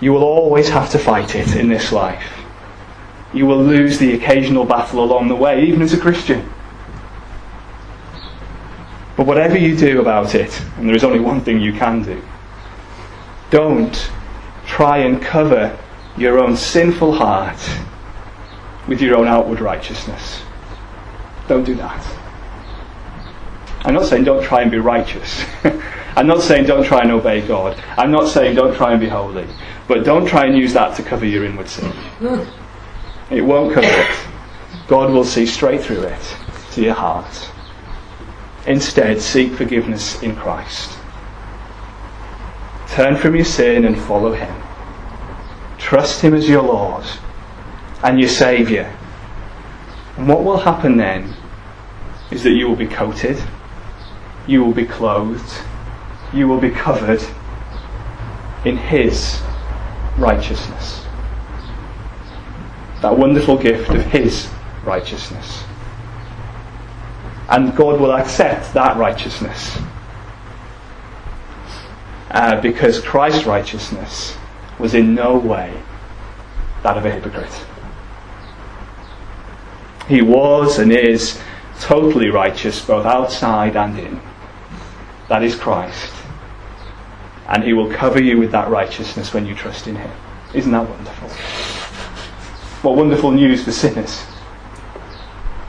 You 0.00 0.12
will 0.12 0.24
always 0.24 0.68
have 0.70 0.90
to 0.92 0.98
fight 0.98 1.34
it 1.34 1.56
in 1.56 1.68
this 1.68 1.92
life. 1.92 2.24
You 3.34 3.46
will 3.46 3.62
lose 3.62 3.98
the 3.98 4.14
occasional 4.14 4.64
battle 4.64 5.04
along 5.04 5.28
the 5.28 5.36
way, 5.36 5.64
even 5.64 5.82
as 5.82 5.92
a 5.92 6.00
Christian. 6.00 6.48
But 9.16 9.26
whatever 9.26 9.58
you 9.58 9.76
do 9.76 10.00
about 10.00 10.34
it, 10.34 10.58
and 10.78 10.88
there 10.88 10.96
is 10.96 11.04
only 11.04 11.20
one 11.20 11.42
thing 11.42 11.60
you 11.60 11.74
can 11.74 12.02
do, 12.02 12.22
don't 13.50 14.10
try 14.64 14.98
and 14.98 15.20
cover 15.20 15.76
your 16.16 16.38
own 16.38 16.56
sinful 16.56 17.12
heart 17.12 17.60
with 18.88 19.02
your 19.02 19.16
own 19.16 19.26
outward 19.28 19.60
righteousness. 19.60 20.42
Don't 21.50 21.64
do 21.64 21.74
that. 21.74 22.06
I'm 23.84 23.92
not 23.92 24.06
saying 24.06 24.22
don't 24.22 24.40
try 24.40 24.62
and 24.62 24.70
be 24.70 24.78
righteous. 24.78 25.44
I'm 26.16 26.28
not 26.28 26.42
saying 26.42 26.66
don't 26.66 26.84
try 26.84 27.00
and 27.02 27.10
obey 27.10 27.44
God. 27.44 27.76
I'm 27.98 28.12
not 28.12 28.28
saying 28.28 28.54
don't 28.54 28.76
try 28.76 28.92
and 28.92 29.00
be 29.00 29.08
holy. 29.08 29.48
But 29.88 30.04
don't 30.04 30.26
try 30.26 30.46
and 30.46 30.56
use 30.56 30.74
that 30.74 30.94
to 30.98 31.02
cover 31.02 31.26
your 31.26 31.44
inward 31.44 31.68
sin. 31.68 31.92
It 33.32 33.40
won't 33.40 33.74
cover 33.74 33.88
it. 33.88 34.16
God 34.86 35.10
will 35.10 35.24
see 35.24 35.44
straight 35.44 35.80
through 35.80 36.02
it 36.02 36.36
to 36.74 36.82
your 36.82 36.94
heart. 36.94 37.50
Instead, 38.68 39.20
seek 39.20 39.52
forgiveness 39.52 40.22
in 40.22 40.36
Christ. 40.36 40.96
Turn 42.90 43.16
from 43.16 43.34
your 43.34 43.44
sin 43.44 43.86
and 43.86 44.00
follow 44.00 44.34
Him. 44.34 44.54
Trust 45.78 46.20
Him 46.20 46.32
as 46.32 46.48
your 46.48 46.62
Lord 46.62 47.06
and 48.04 48.20
your 48.20 48.28
Saviour. 48.28 48.88
And 50.20 50.28
what 50.28 50.44
will 50.44 50.58
happen 50.58 50.98
then 50.98 51.34
is 52.30 52.42
that 52.42 52.52
you 52.52 52.68
will 52.68 52.76
be 52.76 52.86
coated, 52.86 53.42
you 54.46 54.64
will 54.64 54.72
be 54.72 54.86
clothed, 54.86 55.52
you 56.32 56.46
will 56.46 56.60
be 56.60 56.70
covered 56.70 57.22
in 58.64 58.76
His 58.76 59.40
righteousness. 60.16 61.04
That 63.02 63.16
wonderful 63.16 63.56
gift 63.56 63.90
of 63.90 64.04
His 64.06 64.48
righteousness. 64.84 65.64
And 67.48 67.74
God 67.74 68.00
will 68.00 68.12
accept 68.12 68.74
that 68.74 68.96
righteousness. 68.96 69.78
Uh, 72.30 72.60
because 72.60 73.00
Christ's 73.00 73.44
righteousness 73.44 74.36
was 74.78 74.94
in 74.94 75.14
no 75.14 75.36
way 75.36 75.82
that 76.82 76.96
of 76.96 77.04
a 77.04 77.10
hypocrite. 77.10 77.66
He 80.08 80.22
was 80.22 80.78
and 80.78 80.92
is 80.92 81.40
totally 81.80 82.30
righteous 82.30 82.84
both 82.84 83.06
outside 83.06 83.76
and 83.76 83.98
in. 83.98 84.20
That 85.28 85.42
is 85.42 85.56
Christ. 85.56 86.12
And 87.48 87.64
He 87.64 87.72
will 87.72 87.92
cover 87.92 88.22
you 88.22 88.38
with 88.38 88.52
that 88.52 88.68
righteousness 88.68 89.34
when 89.34 89.46
you 89.46 89.54
trust 89.54 89.86
in 89.86 89.96
Him. 89.96 90.10
Isn't 90.54 90.72
that 90.72 90.88
wonderful? 90.88 91.28
What 92.88 92.96
wonderful 92.96 93.30
news 93.30 93.64
for 93.64 93.72
sinners. 93.72 94.24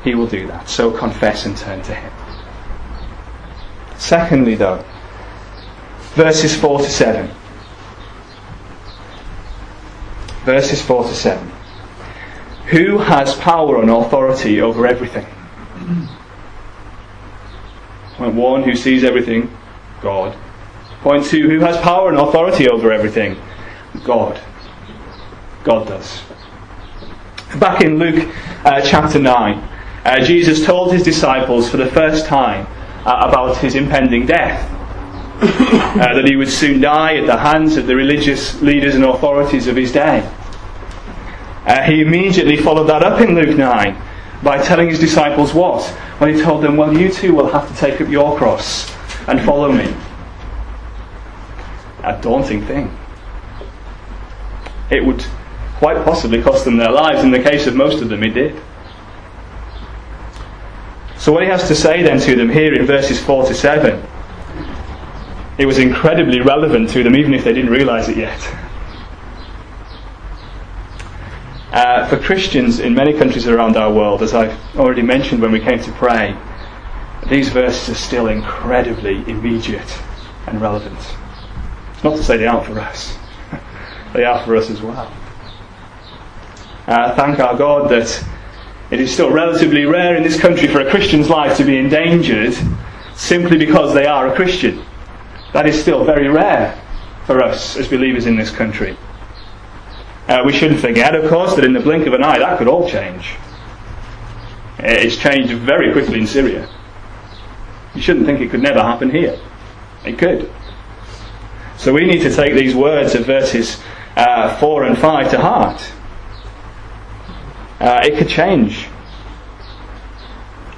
He 0.03 0.15
will 0.15 0.27
do 0.27 0.47
that. 0.47 0.69
So 0.69 0.91
confess 0.91 1.45
and 1.45 1.55
turn 1.55 1.81
to 1.83 1.95
Him. 1.95 2.11
Secondly, 3.97 4.55
though, 4.55 4.83
verses 6.15 6.55
4 6.59 6.79
to 6.79 6.89
7. 6.89 7.29
Verses 10.43 10.81
4 10.81 11.03
to 11.03 11.13
7. 11.13 11.51
Who 12.67 12.97
has 12.97 13.35
power 13.35 13.81
and 13.81 13.91
authority 13.91 14.61
over 14.61 14.87
everything? 14.87 15.27
Point 18.15 18.35
1. 18.35 18.63
Who 18.63 18.75
sees 18.75 19.03
everything? 19.03 19.51
God. 20.01 20.37
Point 21.01 21.25
2. 21.25 21.49
Who 21.49 21.59
has 21.59 21.77
power 21.77 22.09
and 22.09 22.17
authority 22.17 22.69
over 22.69 22.91
everything? 22.91 23.39
God. 24.03 24.39
God 25.63 25.87
does. 25.87 26.21
Back 27.59 27.81
in 27.81 27.97
Luke 27.97 28.33
uh, 28.63 28.81
chapter 28.81 29.19
9, 29.19 29.57
uh, 30.05 30.19
Jesus 30.21 30.65
told 30.65 30.93
his 30.93 31.03
disciples 31.03 31.69
for 31.69 31.77
the 31.77 31.87
first 31.87 32.25
time 32.25 32.65
uh, 33.05 33.27
about 33.27 33.57
his 33.57 33.75
impending 33.75 34.25
death. 34.25 34.69
Uh, 35.91 36.13
that 36.13 36.25
he 36.25 36.35
would 36.37 36.49
soon 36.49 36.79
die 36.79 37.17
at 37.17 37.27
the 37.27 37.37
hands 37.37 37.75
of 37.75 37.85
the 37.85 37.95
religious 37.95 38.59
leaders 38.61 38.95
and 38.95 39.03
authorities 39.03 39.67
of 39.67 39.75
his 39.75 39.91
day. 39.91 40.19
Uh, 41.65 41.81
he 41.83 42.01
immediately 42.01 42.55
followed 42.55 42.85
that 42.85 43.03
up 43.03 43.19
in 43.19 43.35
Luke 43.35 43.57
9 43.57 44.01
by 44.43 44.61
telling 44.61 44.89
his 44.89 44.99
disciples 44.99 45.53
what? 45.53 45.83
When 46.19 46.33
he 46.33 46.41
told 46.41 46.63
them, 46.63 46.77
Well, 46.77 46.97
you 46.97 47.11
too 47.11 47.33
will 47.33 47.49
have 47.51 47.67
to 47.69 47.75
take 47.75 48.01
up 48.01 48.09
your 48.09 48.37
cross 48.37 48.91
and 49.27 49.41
follow 49.41 49.71
me. 49.71 49.93
A 52.03 52.19
daunting 52.21 52.65
thing. 52.65 52.97
It 54.89 55.05
would 55.05 55.23
quite 55.77 56.03
possibly 56.03 56.41
cost 56.41 56.65
them 56.65 56.77
their 56.77 56.91
lives. 56.91 57.23
In 57.23 57.31
the 57.31 57.41
case 57.41 57.67
of 57.67 57.75
most 57.75 58.01
of 58.01 58.09
them, 58.09 58.23
it 58.23 58.33
did. 58.33 58.59
So, 61.17 61.31
what 61.31 61.43
he 61.43 61.49
has 61.49 61.67
to 61.67 61.75
say 61.75 62.01
then 62.01 62.19
to 62.21 62.35
them 62.35 62.49
here 62.49 62.73
in 62.73 62.85
verses 62.87 63.23
4 63.23 63.45
to 63.45 63.53
7, 63.53 64.03
it 65.59 65.67
was 65.67 65.77
incredibly 65.77 66.41
relevant 66.41 66.89
to 66.91 67.03
them, 67.03 67.15
even 67.15 67.35
if 67.35 67.43
they 67.43 67.53
didn't 67.53 67.69
realize 67.69 68.09
it 68.09 68.17
yet. 68.17 68.39
Uh, 71.71 72.05
for 72.07 72.17
Christians 72.17 72.81
in 72.81 72.93
many 72.93 73.13
countries 73.13 73.47
around 73.47 73.77
our 73.77 73.91
world, 73.93 74.21
as 74.21 74.33
I've 74.33 74.59
already 74.75 75.01
mentioned 75.01 75.41
when 75.41 75.53
we 75.53 75.59
came 75.61 75.79
to 75.79 75.91
pray, 75.93 76.37
these 77.29 77.47
verses 77.47 77.87
are 77.87 77.95
still 77.97 78.27
incredibly 78.27 79.17
immediate 79.29 79.89
and 80.47 80.59
relevant. 80.59 80.99
Not 82.03 82.17
to 82.17 82.23
say 82.23 82.35
they 82.35 82.47
aren't 82.47 82.65
for 82.65 82.77
us, 82.77 83.17
they 84.13 84.25
are 84.25 84.43
for 84.43 84.57
us 84.57 84.69
as 84.69 84.81
well. 84.81 85.13
Uh, 86.87 87.15
thank 87.15 87.39
our 87.39 87.57
God 87.57 87.89
that 87.89 88.21
it 88.89 88.99
is 88.99 89.13
still 89.13 89.31
relatively 89.31 89.85
rare 89.85 90.17
in 90.17 90.23
this 90.23 90.37
country 90.37 90.67
for 90.67 90.81
a 90.81 90.89
Christian's 90.89 91.29
life 91.29 91.55
to 91.55 91.63
be 91.63 91.77
endangered 91.77 92.53
simply 93.15 93.57
because 93.57 93.93
they 93.93 94.07
are 94.07 94.27
a 94.27 94.35
Christian. 94.35 94.83
That 95.53 95.67
is 95.67 95.79
still 95.79 96.03
very 96.03 96.27
rare 96.27 96.77
for 97.25 97.41
us 97.41 97.77
as 97.77 97.87
believers 97.87 98.25
in 98.25 98.35
this 98.35 98.51
country. 98.51 98.97
Uh, 100.31 100.41
we 100.45 100.53
shouldn't 100.53 100.79
forget, 100.79 101.13
of 101.13 101.29
course, 101.29 101.55
that 101.55 101.65
in 101.65 101.73
the 101.73 101.79
blink 101.81 102.07
of 102.07 102.13
an 102.13 102.23
eye 102.23 102.39
that 102.39 102.57
could 102.57 102.69
all 102.69 102.89
change. 102.89 103.35
It's 104.79 105.17
changed 105.17 105.51
very 105.55 105.91
quickly 105.91 106.21
in 106.21 106.25
Syria. 106.25 106.69
You 107.93 108.01
shouldn't 108.01 108.25
think 108.25 108.39
it 108.39 108.49
could 108.49 108.61
never 108.61 108.81
happen 108.81 109.09
here. 109.09 109.37
It 110.05 110.17
could. 110.17 110.49
So 111.77 111.91
we 111.91 112.05
need 112.05 112.21
to 112.21 112.33
take 112.33 112.53
these 112.53 112.73
words 112.73 113.13
of 113.13 113.25
verses 113.25 113.81
uh, 114.15 114.55
4 114.55 114.85
and 114.85 114.97
5 114.97 115.31
to 115.31 115.37
heart. 115.37 115.91
Uh, 117.81 117.99
it 118.01 118.17
could 118.17 118.29
change. 118.29 118.87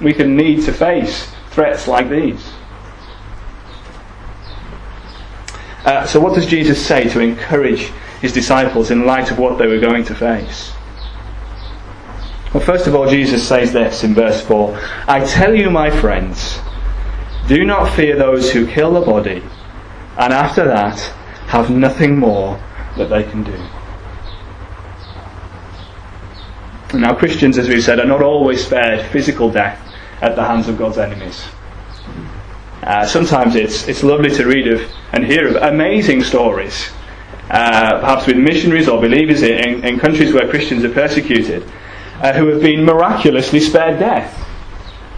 We 0.00 0.14
could 0.14 0.30
need 0.30 0.64
to 0.64 0.72
face 0.72 1.30
threats 1.50 1.86
like 1.86 2.10
these. 2.10 2.44
Uh, 5.84 6.04
so, 6.06 6.18
what 6.18 6.34
does 6.34 6.46
Jesus 6.46 6.84
say 6.84 7.08
to 7.10 7.20
encourage 7.20 7.92
his 8.24 8.32
disciples 8.32 8.90
in 8.90 9.04
light 9.04 9.30
of 9.30 9.38
what 9.38 9.58
they 9.58 9.66
were 9.66 9.78
going 9.78 10.02
to 10.02 10.14
face? 10.14 10.72
Well, 12.54 12.64
first 12.64 12.86
of 12.86 12.94
all, 12.94 13.06
Jesus 13.06 13.46
says 13.46 13.70
this 13.70 14.02
in 14.02 14.14
verse 14.14 14.40
4 14.40 14.80
I 15.06 15.22
tell 15.26 15.54
you, 15.54 15.68
my 15.68 15.90
friends, 15.90 16.58
do 17.48 17.64
not 17.64 17.92
fear 17.94 18.16
those 18.16 18.50
who 18.50 18.66
kill 18.66 18.94
the 18.94 19.02
body, 19.02 19.42
and 20.18 20.32
after 20.32 20.64
that 20.64 20.98
have 21.48 21.68
nothing 21.68 22.18
more 22.18 22.58
that 22.96 23.10
they 23.10 23.24
can 23.24 23.44
do. 23.44 23.58
Now, 26.98 27.14
Christians, 27.14 27.58
as 27.58 27.68
we've 27.68 27.84
said, 27.84 28.00
are 28.00 28.06
not 28.06 28.22
always 28.22 28.64
spared 28.64 29.04
physical 29.10 29.50
death 29.50 29.78
at 30.22 30.34
the 30.34 30.44
hands 30.44 30.66
of 30.66 30.78
God's 30.78 30.96
enemies. 30.96 31.44
Uh, 32.82 33.04
sometimes 33.04 33.54
it's, 33.54 33.86
it's 33.86 34.02
lovely 34.02 34.30
to 34.30 34.46
read 34.46 34.68
of 34.68 34.80
and 35.12 35.26
hear 35.26 35.46
of 35.46 35.56
amazing 35.56 36.22
stories, 36.22 36.90
uh, 37.50 38.00
perhaps 38.00 38.26
with 38.26 38.36
missionaries 38.36 38.88
or 38.88 39.00
believers 39.00 39.42
in, 39.42 39.84
in, 39.84 39.98
countries 39.98 40.32
where 40.32 40.48
Christians 40.48 40.84
are 40.84 40.92
persecuted, 40.92 41.62
uh, 42.20 42.32
who 42.32 42.46
have 42.48 42.62
been 42.62 42.84
miraculously 42.84 43.60
spared 43.60 43.98
death 43.98 44.40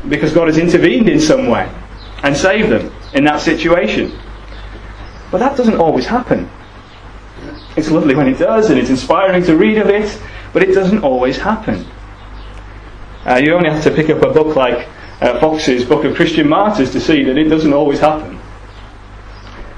because 0.08 0.32
God 0.32 0.48
has 0.48 0.58
intervened 0.58 1.08
in 1.08 1.20
some 1.20 1.46
way 1.46 1.70
and 2.22 2.36
saved 2.36 2.70
them 2.70 2.92
in 3.14 3.24
that 3.24 3.40
situation. 3.40 4.18
But 5.30 5.38
that 5.38 5.56
doesn't 5.56 5.76
always 5.76 6.06
happen. 6.06 6.50
It's 7.76 7.90
lovely 7.90 8.14
when 8.14 8.28
it 8.28 8.38
does, 8.38 8.70
and 8.70 8.78
it's 8.78 8.90
inspiring 8.90 9.44
to 9.44 9.56
read 9.56 9.78
of 9.78 9.88
it, 9.88 10.20
but 10.52 10.62
it 10.62 10.74
doesn't 10.74 11.04
always 11.04 11.36
happen. 11.36 11.86
Uh, 13.26 13.40
you 13.42 13.54
only 13.54 13.68
have 13.68 13.82
to 13.82 13.90
pick 13.90 14.08
up 14.08 14.22
a 14.22 14.32
book 14.32 14.56
like 14.56 14.88
uh, 15.20 15.38
Foxe's 15.40 15.84
Book 15.84 16.04
of 16.04 16.14
Christian 16.14 16.48
Martyrs 16.48 16.90
to 16.92 17.00
see 17.00 17.22
that 17.24 17.36
it 17.36 17.48
doesn't 17.48 17.72
always 17.72 18.00
happen. 18.00 18.40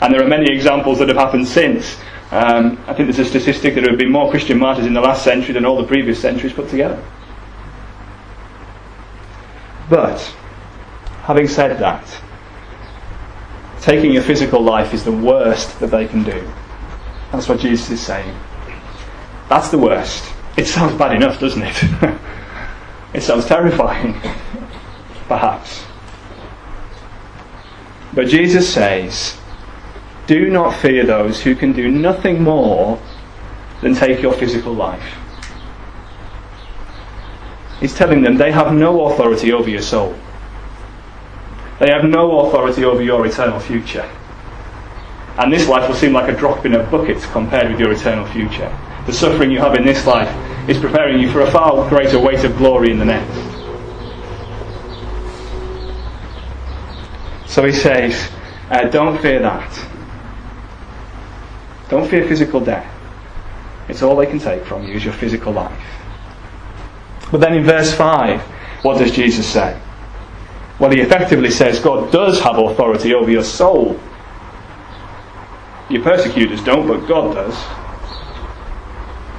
And 0.01 0.15
there 0.15 0.23
are 0.23 0.29
many 0.29 0.53
examples 0.53 0.99
that 0.99 1.09
have 1.09 1.17
happened 1.17 1.49
since. 1.49 1.97
Um, 2.31 2.83
I 2.87 2.93
think 2.93 3.11
there's 3.11 3.19
a 3.19 3.25
statistic 3.25 3.75
that 3.75 3.81
there 3.81 3.91
have 3.91 3.99
been 3.99 4.13
more 4.13 4.31
Christian 4.31 4.59
martyrs 4.59 4.85
in 4.85 4.93
the 4.93 5.01
last 5.01 5.25
century 5.25 5.55
than 5.55 5.65
all 5.65 5.77
the 5.81 5.87
previous 5.87 6.21
centuries 6.21 6.53
put 6.53 6.69
together. 6.69 7.03
But, 9.89 10.21
having 11.23 11.49
said 11.49 11.79
that, 11.79 12.05
taking 13.81 14.19
a 14.19 14.23
physical 14.23 14.63
life 14.63 14.93
is 14.93 15.05
the 15.05 15.13
worst 15.13 15.81
that 15.81 15.87
they 15.87 16.07
can 16.07 16.23
do. 16.23 16.47
That's 17.33 17.49
what 17.49 17.61
Jesus 17.61 17.91
is 17.91 18.01
saying. 18.01 18.39
That's 19.49 19.71
the 19.71 19.79
worst. 19.79 20.31
It 20.59 20.67
sounds 20.67 20.95
bad 20.99 21.17
enough, 21.17 21.41
doesn't 21.41 21.63
it? 21.63 21.85
it 23.15 23.23
sounds 23.23 23.47
terrifying, 23.47 24.13
perhaps. 25.29 25.85
But 28.13 28.29
Jesus 28.29 28.71
says, 28.71 29.39
Do 30.29 30.49
not 30.49 30.77
fear 30.77 31.05
those 31.05 31.43
who 31.43 31.57
can 31.57 31.73
do 31.73 31.91
nothing 31.91 32.41
more 32.41 33.01
than 33.81 33.95
take 33.95 34.23
your 34.23 34.35
physical 34.35 34.73
life. 34.73 35.17
He's 37.81 37.95
telling 37.95 38.23
them 38.23 38.37
they 38.37 38.53
have 38.53 38.73
no 38.73 39.07
authority 39.07 39.53
over 39.53 39.69
your 39.69 39.83
soul. 39.83 40.17
They 41.81 41.91
have 41.91 42.05
no 42.05 42.47
authority 42.47 42.85
over 42.85 43.03
your 43.03 43.27
eternal 43.27 43.59
future. 43.59 44.09
And 45.39 45.53
this 45.53 45.67
life 45.67 45.89
will 45.89 45.97
seem 45.97 46.13
like 46.13 46.33
a 46.33 46.37
drop 46.37 46.65
in 46.65 46.75
a 46.75 46.85
bucket 46.85 47.21
compared 47.33 47.73
with 47.73 47.81
your 47.81 47.91
eternal 47.91 48.27
future 48.27 48.73
the 49.09 49.15
suffering 49.15 49.51
you 49.51 49.59
have 49.59 49.75
in 49.75 49.87
this 49.87 50.07
life 50.07 50.29
is 50.69 50.79
preparing 50.79 51.19
you 51.19 51.33
for 51.33 51.41
a 51.41 51.51
far 51.51 51.89
greater 51.89 52.21
weight 52.21 52.45
of 52.45 52.55
glory 52.59 52.91
in 52.91 52.99
the 52.99 53.07
next. 53.07 53.35
So 57.51 57.65
he 57.65 57.73
says, 57.73 58.31
uh, 58.69 58.85
don't 58.89 59.19
fear 59.23 59.39
that. 59.39 59.88
Don't 61.89 62.09
fear 62.09 62.27
physical 62.27 62.61
death. 62.61 62.95
It's 63.89 64.03
all 64.03 64.17
they 64.17 64.27
can 64.27 64.39
take 64.39 64.65
from 64.65 64.85
you 64.85 64.95
is 64.95 65.05
your 65.05 65.15
physical 65.15 65.53
life. 65.53 65.81
But 67.31 67.41
then 67.41 67.55
in 67.55 67.65
verse 67.65 67.95
5, 67.95 68.41
what 68.83 68.99
does 68.99 69.13
Jesus 69.13 69.47
say? 69.47 69.79
Well, 70.79 70.91
he 70.91 71.01
effectively 71.01 71.51
says 71.51 71.81
God 71.81 72.13
does 72.13 72.41
have 72.41 72.59
authority 72.59 73.15
over 73.15 73.31
your 73.31 73.43
soul. 73.43 73.99
Your 75.91 76.03
persecutors 76.03 76.63
don't, 76.63 76.87
but 76.87 77.07
God 77.07 77.35
does. 77.35 77.55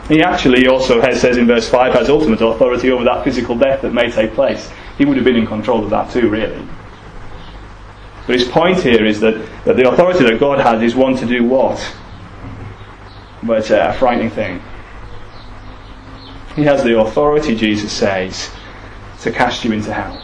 He 0.09 0.23
actually 0.23 0.67
also 0.67 0.99
has, 0.99 1.21
says 1.21 1.37
in 1.37 1.45
verse 1.45 1.69
5 1.69 1.93
has 1.93 2.09
ultimate 2.09 2.41
authority 2.41 2.89
over 2.89 3.03
that 3.03 3.23
physical 3.23 3.55
death 3.55 3.83
that 3.83 3.93
may 3.93 4.11
take 4.11 4.33
place. 4.33 4.71
He 4.97 5.05
would 5.05 5.15
have 5.15 5.23
been 5.23 5.35
in 5.35 5.45
control 5.45 5.83
of 5.83 5.91
that 5.91 6.11
too, 6.11 6.29
really. 6.29 6.67
But 8.25 8.39
his 8.39 8.47
point 8.47 8.81
here 8.81 9.05
is 9.05 9.19
that, 9.21 9.35
that 9.65 9.75
the 9.75 9.89
authority 9.89 10.23
that 10.25 10.39
God 10.39 10.59
has 10.59 10.81
is 10.81 10.95
one 10.95 11.15
to 11.17 11.25
do 11.25 11.43
what? 11.43 11.79
But 13.43 13.69
a 13.69 13.95
frightening 13.97 14.29
thing. 14.29 14.61
He 16.55 16.63
has 16.63 16.83
the 16.83 16.99
authority, 16.99 17.55
Jesus 17.55 17.91
says, 17.91 18.51
to 19.21 19.31
cast 19.31 19.63
you 19.63 19.71
into 19.71 19.93
hell. 19.93 20.21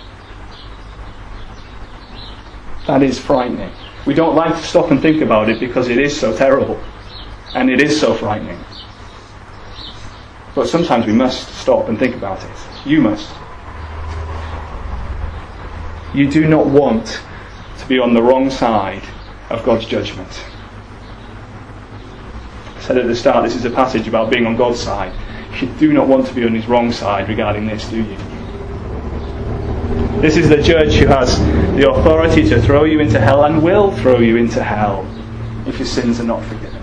That 2.87 3.01
is 3.01 3.17
frightening. 3.17 3.71
We 4.05 4.13
don't 4.13 4.35
like 4.35 4.55
to 4.55 4.63
stop 4.63 4.91
and 4.91 5.01
think 5.01 5.21
about 5.21 5.49
it 5.49 5.59
because 5.59 5.87
it 5.89 5.97
is 5.97 6.19
so 6.19 6.35
terrible 6.35 6.79
and 7.53 7.69
it 7.69 7.81
is 7.81 7.99
so 7.99 8.13
frightening. 8.13 8.59
But 10.53 10.67
sometimes 10.67 11.05
we 11.05 11.13
must 11.13 11.53
stop 11.55 11.89
and 11.89 11.97
think 11.97 12.15
about 12.15 12.43
it. 12.43 12.87
You 12.87 13.01
must. 13.01 13.29
You 16.13 16.29
do 16.29 16.47
not 16.47 16.67
want 16.67 17.21
to 17.79 17.87
be 17.87 17.99
on 17.99 18.13
the 18.13 18.21
wrong 18.21 18.49
side 18.49 19.03
of 19.49 19.63
God's 19.65 19.85
judgment. 19.85 20.45
Said 22.79 22.97
at 22.97 23.07
the 23.07 23.15
start, 23.15 23.43
this 23.45 23.55
is 23.55 23.65
a 23.65 23.69
passage 23.69 24.07
about 24.07 24.29
being 24.29 24.45
on 24.45 24.55
God's 24.55 24.79
side. 24.79 25.13
You 25.61 25.67
do 25.79 25.93
not 25.93 26.07
want 26.07 26.27
to 26.27 26.33
be 26.33 26.43
on 26.43 26.53
his 26.53 26.67
wrong 26.67 26.91
side 26.91 27.29
regarding 27.29 27.65
this, 27.65 27.89
do 27.89 28.03
you? 28.03 28.17
This 30.21 30.37
is 30.37 30.49
the 30.49 30.61
judge 30.61 30.93
who 30.95 31.07
has 31.07 31.37
the 31.75 31.89
authority 31.89 32.47
to 32.49 32.61
throw 32.61 32.83
you 32.83 32.99
into 32.99 33.19
hell 33.19 33.45
and 33.45 33.63
will 33.63 33.91
throw 33.91 34.19
you 34.19 34.37
into 34.37 34.63
hell 34.63 35.07
if 35.67 35.77
your 35.77 35.87
sins 35.87 36.19
are 36.19 36.25
not 36.25 36.43
forgiven. 36.45 36.81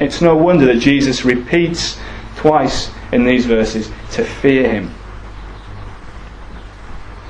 It's 0.00 0.20
no 0.20 0.36
wonder 0.36 0.66
that 0.66 0.80
Jesus 0.80 1.24
repeats 1.24 1.98
twice 2.36 2.90
in 3.12 3.24
these 3.24 3.46
verses 3.46 3.90
to 4.12 4.24
fear 4.24 4.68
him. 4.68 4.94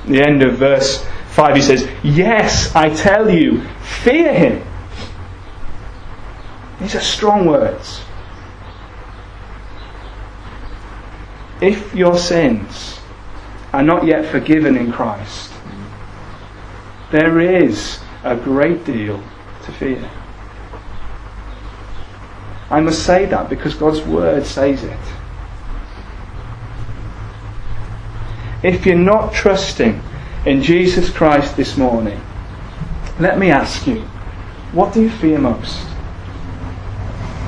the 0.07 0.21
end 0.21 0.43
of 0.43 0.57
verse 0.57 1.05
5, 1.29 1.55
he 1.55 1.61
says, 1.61 1.87
Yes, 2.03 2.75
I 2.75 2.89
tell 2.89 3.29
you, 3.29 3.61
fear 4.03 4.33
him. 4.33 4.67
These 6.83 6.95
are 6.95 6.99
strong 6.99 7.45
words. 7.45 8.01
If 11.61 11.95
your 11.95 12.17
sins 12.17 12.99
are 13.71 13.81
not 13.81 14.05
yet 14.05 14.29
forgiven 14.29 14.75
in 14.75 14.91
Christ, 14.91 15.53
there 17.09 17.39
is 17.39 18.01
a 18.25 18.35
great 18.35 18.83
deal 18.83 19.23
to 19.63 19.71
fear. 19.71 20.11
I 22.69 22.81
must 22.81 23.05
say 23.05 23.27
that 23.27 23.49
because 23.49 23.75
God's 23.75 24.01
Word 24.01 24.45
says 24.45 24.83
it. 24.83 24.99
If 28.61 28.85
you're 28.85 28.95
not 28.95 29.33
trusting 29.33 30.01
in 30.45 30.61
Jesus 30.61 31.09
Christ 31.09 31.55
this 31.55 31.77
morning, 31.77 32.19
let 33.21 33.39
me 33.39 33.51
ask 33.51 33.87
you, 33.87 34.01
what 34.73 34.93
do 34.93 35.01
you 35.01 35.09
fear 35.09 35.39
most? 35.39 35.92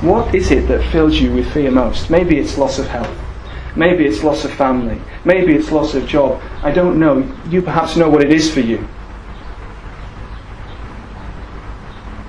What 0.06 0.36
is 0.36 0.52
it 0.52 0.68
that 0.68 0.88
fills 0.92 1.18
you 1.18 1.32
with 1.32 1.52
fear 1.52 1.68
most? 1.68 2.10
Maybe 2.10 2.38
it's 2.38 2.56
loss 2.56 2.78
of 2.78 2.86
health. 2.86 3.10
Maybe 3.74 4.06
it's 4.06 4.22
loss 4.22 4.44
of 4.44 4.52
family. 4.52 5.00
Maybe 5.24 5.52
it's 5.52 5.72
loss 5.72 5.96
of 5.96 6.06
job. 6.06 6.40
I 6.62 6.70
don't 6.70 7.00
know. 7.00 7.28
You 7.48 7.60
perhaps 7.60 7.96
know 7.96 8.08
what 8.08 8.22
it 8.22 8.32
is 8.32 8.48
for 8.48 8.60
you. 8.60 8.86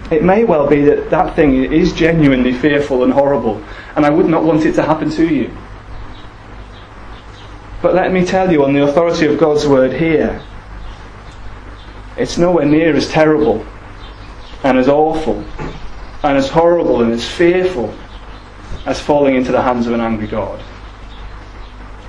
It 0.09 0.23
may 0.23 0.43
well 0.43 0.65
be 0.67 0.81
that 0.85 1.11
that 1.11 1.35
thing 1.35 1.71
is 1.71 1.93
genuinely 1.93 2.51
fearful 2.51 3.03
and 3.03 3.13
horrible, 3.13 3.63
and 3.95 4.07
I 4.07 4.09
would 4.09 4.25
not 4.25 4.43
want 4.43 4.65
it 4.65 4.73
to 4.73 4.81
happen 4.81 5.11
to 5.11 5.27
you. 5.31 5.55
But 7.83 7.93
let 7.93 8.11
me 8.11 8.25
tell 8.25 8.51
you, 8.51 8.63
on 8.63 8.73
the 8.73 8.81
authority 8.81 9.27
of 9.27 9.37
God's 9.37 9.67
word 9.67 9.93
here, 9.93 10.41
it's 12.17 12.39
nowhere 12.39 12.65
near 12.65 12.95
as 12.95 13.07
terrible 13.07 13.63
and 14.63 14.79
as 14.79 14.87
awful 14.87 15.45
and 16.23 16.37
as 16.37 16.49
horrible 16.49 17.01
and 17.01 17.11
as 17.11 17.27
fearful 17.27 17.93
as 18.85 18.99
falling 18.99 19.35
into 19.35 19.51
the 19.51 19.61
hands 19.61 19.87
of 19.87 19.93
an 19.93 20.01
angry 20.01 20.27
God 20.27 20.61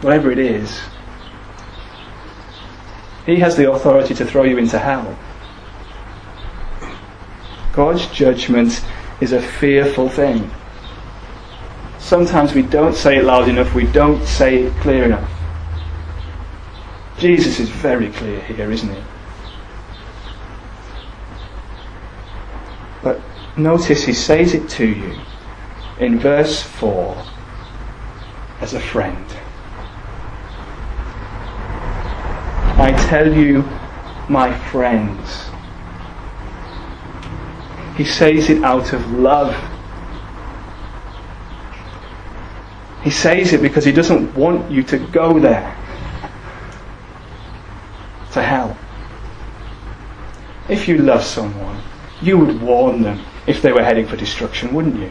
whatever 0.03 0.31
it 0.31 0.39
is, 0.39 0.81
He 3.27 3.37
has 3.37 3.57
the 3.57 3.71
authority 3.71 4.15
to 4.15 4.25
throw 4.25 4.45
you 4.45 4.59
into 4.59 4.79
hell. 4.79 5.17
God's 7.73 8.07
judgment 8.09 8.85
is 9.21 9.33
a 9.33 9.43
fearful 9.43 10.09
thing. 10.09 10.51
Sometimes 11.99 12.55
we 12.55 12.63
don't 12.63 12.95
say 12.95 13.19
it 13.19 13.25
loud 13.25 13.49
enough, 13.49 13.75
we 13.75 13.87
don't 13.87 14.25
say 14.25 14.65
it 14.65 14.73
clear 14.77 15.05
enough. 15.05 15.31
Jesus 17.19 17.59
is 17.59 17.69
very 17.69 18.11
clear 18.11 18.41
here, 18.43 18.71
isn't 18.71 18.89
he? 18.89 19.03
Notice 23.59 24.05
he 24.05 24.13
says 24.13 24.55
it 24.55 24.69
to 24.71 24.87
you 24.87 25.19
in 25.99 26.19
verse 26.19 26.63
4 26.63 27.25
as 28.61 28.75
a 28.75 28.81
friend. 28.81 29.27
I 32.81 32.93
tell 33.09 33.33
you, 33.33 33.63
my 34.29 34.57
friends. 34.71 35.51
He 37.97 38.05
says 38.05 38.49
it 38.49 38.63
out 38.63 38.93
of 38.93 39.11
love. 39.11 39.53
He 43.03 43.11
says 43.11 43.53
it 43.53 43.63
because 43.63 43.85
he 43.85 43.93
doesn't 43.93 44.35
want 44.37 44.71
you 44.71 44.83
to 44.85 44.99
go 44.99 45.39
there. 45.39 45.75
To 48.33 48.43
hell. 48.43 48.77
If 50.69 50.87
you 50.87 50.99
love 50.99 51.25
someone, 51.25 51.83
you 52.21 52.39
would 52.39 52.61
warn 52.61 53.03
them 53.03 53.25
if 53.49 53.63
they 53.63 53.73
were 53.73 53.83
heading 53.83 54.07
for 54.07 54.17
destruction, 54.17 54.75
wouldn't 54.75 54.97
you? 54.97 55.11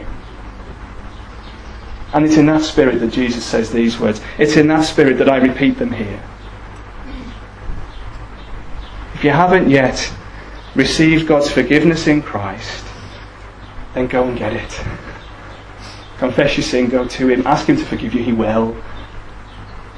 And 2.14 2.24
it's 2.24 2.36
in 2.36 2.46
that 2.46 2.62
spirit 2.62 3.00
that 3.00 3.12
Jesus 3.12 3.44
says 3.44 3.70
these 3.70 3.98
words. 3.98 4.20
It's 4.38 4.56
in 4.56 4.68
that 4.68 4.82
spirit 4.82 5.18
that 5.18 5.28
I 5.28 5.36
repeat 5.36 5.76
them 5.78 5.92
here. 5.92 6.22
If 9.14 9.24
you 9.24 9.30
haven't 9.30 9.68
yet 9.68 10.10
received 10.74 11.26
God's 11.26 11.50
forgiveness 11.50 12.06
in 12.06 12.22
Christ, 12.22 12.84
then 13.94 14.06
go 14.06 14.24
and 14.24 14.38
get 14.38 14.52
it. 14.52 14.80
Confess 16.18 16.56
your 16.56 16.64
sin, 16.64 16.88
go 16.88 17.06
to 17.06 17.28
Him, 17.28 17.46
ask 17.46 17.66
Him 17.66 17.76
to 17.76 17.84
forgive 17.84 18.14
you, 18.14 18.22
He 18.22 18.32
will. 18.32 18.76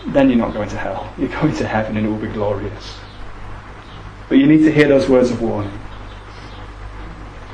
Then 0.09 0.31
you're 0.31 0.38
not 0.38 0.55
going 0.55 0.70
to 0.70 0.79
hell. 0.79 1.12
You're 1.18 1.29
going 1.29 1.55
to 1.57 1.66
heaven 1.66 1.96
and 1.96 2.07
it 2.07 2.09
will 2.09 2.16
be 2.16 2.29
glorious. 2.29 2.98
But 4.29 4.38
you 4.38 4.46
need 4.46 4.64
to 4.64 4.72
hear 4.72 4.88
those 4.88 5.09
words 5.09 5.31
of 5.31 5.42
warning. 5.42 5.80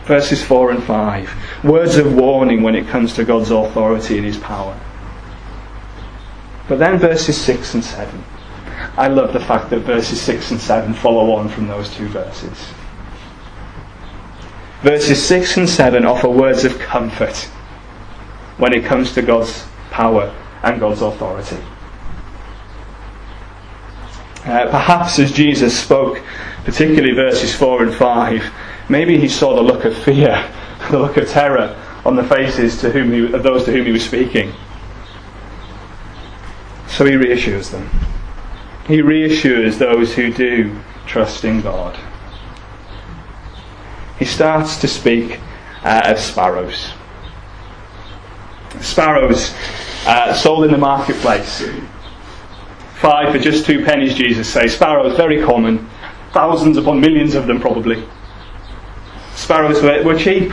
Verses 0.06 0.42
4 0.42 0.70
and 0.70 0.82
5. 0.82 1.64
Words 1.64 1.96
of 1.96 2.14
warning 2.14 2.62
when 2.62 2.74
it 2.74 2.86
comes 2.86 3.12
to 3.14 3.24
God's 3.24 3.50
authority 3.50 4.16
and 4.16 4.26
His 4.26 4.38
power. 4.38 4.78
But 6.68 6.78
then 6.78 6.98
verses 6.98 7.36
6 7.40 7.74
and 7.74 7.84
7. 7.84 8.24
I 8.96 9.08
love 9.08 9.32
the 9.32 9.40
fact 9.40 9.70
that 9.70 9.80
verses 9.80 10.20
6 10.20 10.52
and 10.52 10.60
7 10.60 10.94
follow 10.94 11.32
on 11.34 11.48
from 11.48 11.66
those 11.66 11.92
two 11.94 12.08
verses. 12.08 12.66
Verses 14.82 15.24
6 15.24 15.56
and 15.58 15.68
7 15.68 16.04
offer 16.04 16.28
words 16.28 16.64
of 16.64 16.78
comfort 16.78 17.36
when 18.58 18.72
it 18.72 18.84
comes 18.84 19.12
to 19.14 19.22
God's 19.22 19.66
power 19.90 20.34
and 20.62 20.80
God's 20.80 21.02
authority. 21.02 21.58
Uh, 24.44 24.70
perhaps 24.70 25.18
as 25.18 25.32
Jesus 25.32 25.78
spoke, 25.78 26.22
particularly 26.64 27.14
verses 27.14 27.54
4 27.54 27.82
and 27.82 27.94
5, 27.94 28.52
maybe 28.88 29.18
he 29.18 29.28
saw 29.28 29.54
the 29.54 29.62
look 29.62 29.84
of 29.84 29.96
fear, 29.96 30.50
the 30.90 30.98
look 30.98 31.16
of 31.16 31.28
terror 31.28 31.80
on 32.04 32.16
the 32.16 32.24
faces 32.24 32.80
to 32.80 32.90
whom 32.90 33.12
he, 33.12 33.32
of 33.32 33.42
those 33.42 33.64
to 33.64 33.72
whom 33.72 33.86
he 33.86 33.92
was 33.92 34.04
speaking. 34.04 34.52
So 36.88 37.04
he 37.04 37.16
reassures 37.16 37.70
them. 37.70 37.90
He 38.86 39.02
reassures 39.02 39.78
those 39.78 40.14
who 40.14 40.32
do 40.32 40.78
trust 41.06 41.44
in 41.44 41.60
God. 41.60 41.98
He 44.18 44.24
starts 44.24 44.76
to 44.78 44.88
speak 44.88 45.40
uh, 45.82 46.02
of 46.04 46.18
sparrows. 46.18 46.92
Sparrows 48.80 49.52
uh, 50.06 50.32
sold 50.32 50.64
in 50.64 50.70
the 50.70 50.78
marketplace. 50.78 51.68
Five 53.00 53.32
for 53.32 53.38
just 53.38 53.66
two 53.66 53.84
pennies, 53.84 54.14
Jesus 54.14 54.50
says. 54.50 54.74
Sparrows, 54.74 55.16
very 55.16 55.44
common. 55.44 55.88
Thousands 56.32 56.76
upon 56.76 57.00
millions 57.00 57.34
of 57.34 57.46
them, 57.46 57.60
probably. 57.60 58.06
Sparrows 59.36 59.80
were, 59.82 60.02
were 60.02 60.18
cheap. 60.18 60.52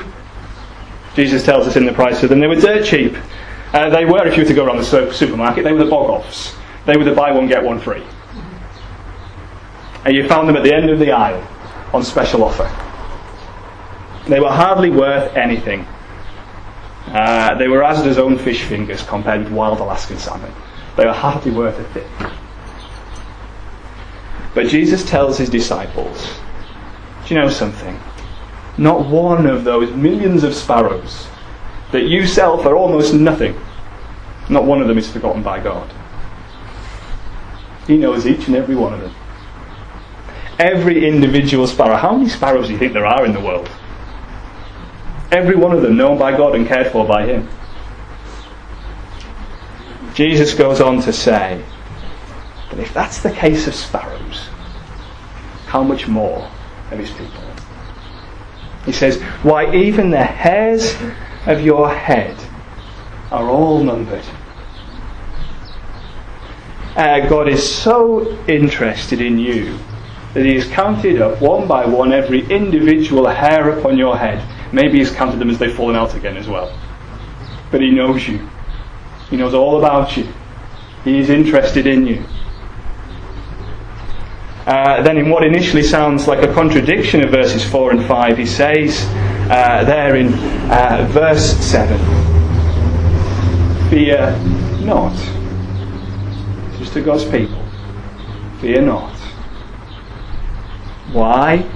Jesus 1.15 1.43
tells 1.43 1.67
us 1.67 1.75
in 1.75 1.85
the 1.85 1.93
price 1.93 2.21
of 2.21 2.29
them. 2.29 2.39
They 2.39 2.47
were 2.47 2.55
dirt 2.55 2.85
cheap. 2.85 3.17
Uh, 3.73 3.89
they 3.89 4.05
were, 4.05 4.27
if 4.27 4.37
you 4.37 4.43
were 4.43 4.47
to 4.47 4.53
go 4.53 4.65
around 4.65 4.77
the 4.77 5.11
supermarket, 5.11 5.63
they 5.63 5.73
were 5.73 5.83
the 5.83 5.89
BOGOFs. 5.89 6.55
They 6.85 6.95
were 6.95 7.03
the 7.03 7.15
buy 7.15 7.31
one, 7.31 7.47
get 7.47 7.63
one 7.63 7.79
free 7.79 8.03
and 10.05 10.15
you 10.15 10.27
found 10.27 10.47
them 10.47 10.55
at 10.55 10.63
the 10.63 10.73
end 10.73 10.89
of 10.89 10.99
the 10.99 11.11
aisle 11.11 11.47
on 11.93 12.03
special 12.03 12.43
offer. 12.43 12.69
They 14.27 14.39
were 14.39 14.51
hardly 14.51 14.89
worth 14.89 15.35
anything. 15.35 15.85
Uh, 17.07 17.55
they 17.55 17.67
were 17.67 17.81
Asda's 17.81 18.17
own 18.17 18.37
fish 18.37 18.63
fingers 18.63 19.03
compared 19.03 19.43
with 19.43 19.53
wild 19.53 19.79
Alaskan 19.79 20.17
salmon. 20.17 20.51
They 20.97 21.05
were 21.05 21.13
hardly 21.13 21.51
worth 21.51 21.79
a 21.79 21.83
thing. 21.93 22.31
But 24.53 24.67
Jesus 24.67 25.03
tells 25.03 25.37
his 25.37 25.49
disciples, 25.49 26.27
Do 27.25 27.33
you 27.33 27.41
know 27.41 27.49
something? 27.49 27.99
Not 28.77 29.05
one 29.07 29.45
of 29.45 29.63
those 29.63 29.91
millions 29.93 30.43
of 30.43 30.55
sparrows 30.55 31.27
that 31.91 32.03
you 32.03 32.25
sell 32.25 32.57
for 32.61 32.75
almost 32.75 33.13
nothing, 33.13 33.59
not 34.49 34.65
one 34.65 34.81
of 34.81 34.87
them 34.87 34.97
is 34.97 35.09
forgotten 35.09 35.43
by 35.43 35.59
God. 35.59 35.93
He 37.87 37.97
knows 37.97 38.25
each 38.25 38.47
and 38.47 38.55
every 38.55 38.75
one 38.75 38.93
of 38.93 39.01
them. 39.01 39.13
Every 40.59 41.07
individual 41.07 41.67
sparrow. 41.67 41.95
How 41.97 42.15
many 42.15 42.29
sparrows 42.29 42.67
do 42.67 42.73
you 42.73 42.79
think 42.79 42.93
there 42.93 43.05
are 43.05 43.25
in 43.25 43.33
the 43.33 43.39
world? 43.39 43.69
Every 45.31 45.55
one 45.55 45.75
of 45.75 45.81
them 45.81 45.97
known 45.97 46.17
by 46.17 46.35
God 46.35 46.55
and 46.55 46.67
cared 46.67 46.91
for 46.91 47.05
by 47.05 47.25
Him. 47.25 47.49
Jesus 50.13 50.53
goes 50.53 50.79
on 50.79 51.01
to 51.01 51.11
say 51.11 51.63
that 52.69 52.79
if 52.79 52.93
that's 52.93 53.21
the 53.21 53.31
case 53.31 53.67
of 53.67 53.73
sparrows, 53.73 54.47
how 55.65 55.83
much 55.83 56.07
more 56.07 56.49
of 56.91 56.99
His 56.99 57.09
people? 57.11 57.52
He 58.85 58.91
says, 58.91 59.21
Why, 59.43 59.73
even 59.73 60.09
the 60.09 60.23
hairs 60.23 60.95
of 61.45 61.61
your 61.61 61.93
head 61.93 62.37
are 63.31 63.49
all 63.49 63.83
numbered. 63.83 64.23
Uh, 66.95 67.27
God 67.27 67.47
is 67.47 67.67
so 67.67 68.37
interested 68.47 69.19
in 69.19 69.39
you 69.39 69.79
that 70.33 70.45
He 70.45 70.55
has 70.55 70.67
counted 70.67 71.21
up 71.21 71.41
one 71.41 71.67
by 71.67 71.85
one 71.85 72.13
every 72.13 72.45
individual 72.51 73.27
hair 73.27 73.77
upon 73.77 73.97
your 73.97 74.17
head. 74.17 74.43
Maybe 74.73 74.99
He's 74.99 75.11
counted 75.11 75.39
them 75.39 75.49
as 75.49 75.57
they've 75.57 75.73
fallen 75.73 75.95
out 75.95 76.15
again 76.15 76.37
as 76.37 76.47
well. 76.47 76.77
But 77.71 77.81
He 77.81 77.89
knows 77.89 78.27
you. 78.27 78.47
He 79.29 79.37
knows 79.37 79.53
all 79.53 79.79
about 79.79 80.15
you. 80.15 80.27
He 81.03 81.17
is 81.17 81.29
interested 81.29 81.87
in 81.87 82.05
you. 82.05 82.23
Uh, 84.65 85.01
then, 85.03 85.17
in 85.17 85.29
what 85.29 85.43
initially 85.43 85.83
sounds 85.83 86.25
like 86.25 86.41
a 86.41 86.53
contradiction 86.53 87.21
of 87.21 87.31
verses 87.31 87.69
4 87.69 87.91
and 87.91 88.05
5, 88.05 88.37
he 88.37 88.45
says 88.45 89.05
uh, 89.49 89.83
there 89.83 90.15
in 90.15 90.33
uh, 90.71 91.05
verse 91.11 91.57
7 91.57 91.97
Fear 93.89 94.39
not. 94.85 95.13
Just 96.77 96.93
to 96.93 97.01
God's 97.01 97.25
people. 97.25 97.61
Fear 98.61 98.83
not. 98.83 99.13
Why? 101.11 101.69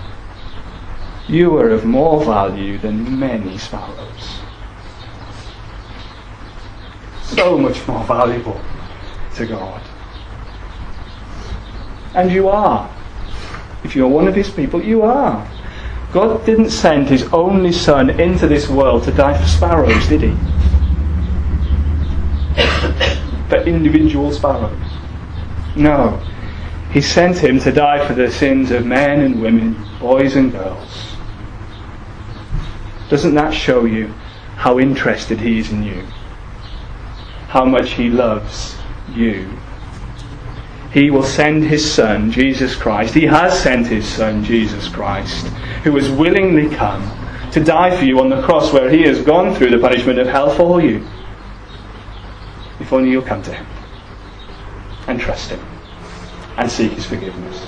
You 1.27 1.57
are 1.57 1.69
of 1.69 1.83
more 1.83 2.23
value 2.23 2.77
than 2.77 3.19
many 3.19 3.57
sparrows. 3.57 4.39
So 7.23 7.57
much 7.57 7.85
more 7.85 8.03
valuable 8.05 8.59
to 9.35 9.45
God. 9.45 9.81
And 12.13 12.31
you 12.31 12.49
are. 12.49 12.89
If 13.83 13.95
you're 13.95 14.07
one 14.07 14.27
of 14.27 14.35
his 14.35 14.49
people, 14.49 14.81
you 14.83 15.03
are. 15.03 15.47
God 16.11 16.45
didn't 16.45 16.71
send 16.71 17.09
his 17.09 17.23
only 17.33 17.71
son 17.71 18.09
into 18.19 18.47
this 18.47 18.69
world 18.69 19.03
to 19.03 19.11
die 19.11 19.37
for 19.37 19.47
sparrows, 19.47 20.07
did 20.07 20.21
he? 20.21 20.35
for 23.49 23.57
individual 23.63 24.31
sparrows. 24.31 24.77
No. 25.75 26.21
He 26.91 27.01
sent 27.01 27.37
him 27.37 27.59
to 27.59 27.71
die 27.71 28.05
for 28.07 28.13
the 28.13 28.31
sins 28.31 28.71
of 28.71 28.85
men 28.85 29.21
and 29.21 29.41
women, 29.41 29.75
boys 29.99 30.35
and 30.35 30.51
girls. 30.51 31.15
Doesn't 33.09 33.35
that 33.35 33.53
show 33.53 33.85
you 33.85 34.07
how 34.55 34.79
interested 34.79 35.39
he 35.39 35.59
is 35.59 35.71
in 35.71 35.83
you? 35.83 36.01
How 37.47 37.63
much 37.63 37.91
he 37.91 38.09
loves 38.09 38.75
you 39.13 39.49
he 40.97 41.11
will 41.11 41.21
send 41.21 41.63
his 41.63 41.93
Son, 41.93 42.31
Jesus 42.31 42.75
Christ. 42.75 43.13
He 43.13 43.27
has 43.27 43.61
sent 43.61 43.85
his 43.85 44.03
Son, 44.03 44.43
Jesus 44.43 44.89
Christ, 44.89 45.45
who 45.83 45.95
has 45.95 46.09
willingly 46.09 46.75
come 46.75 47.03
to 47.51 47.63
die 47.63 47.95
for 47.95 48.03
you 48.03 48.19
on 48.19 48.29
the 48.29 48.41
cross 48.41 48.73
where 48.73 48.89
he 48.89 49.03
has 49.03 49.21
gone 49.21 49.53
through 49.53 49.69
the 49.69 49.77
punishment 49.77 50.17
of 50.17 50.25
hell 50.25 50.49
for 50.49 50.81
you. 50.81 51.07
If 52.79 52.91
only 52.91 53.11
you'll 53.11 53.21
come 53.21 53.43
to 53.43 53.53
him 53.53 53.67
and 55.07 55.19
trust 55.19 55.51
him 55.51 55.63
and 56.57 56.71
seek 56.71 56.93
his 56.93 57.05
forgiveness. 57.05 57.63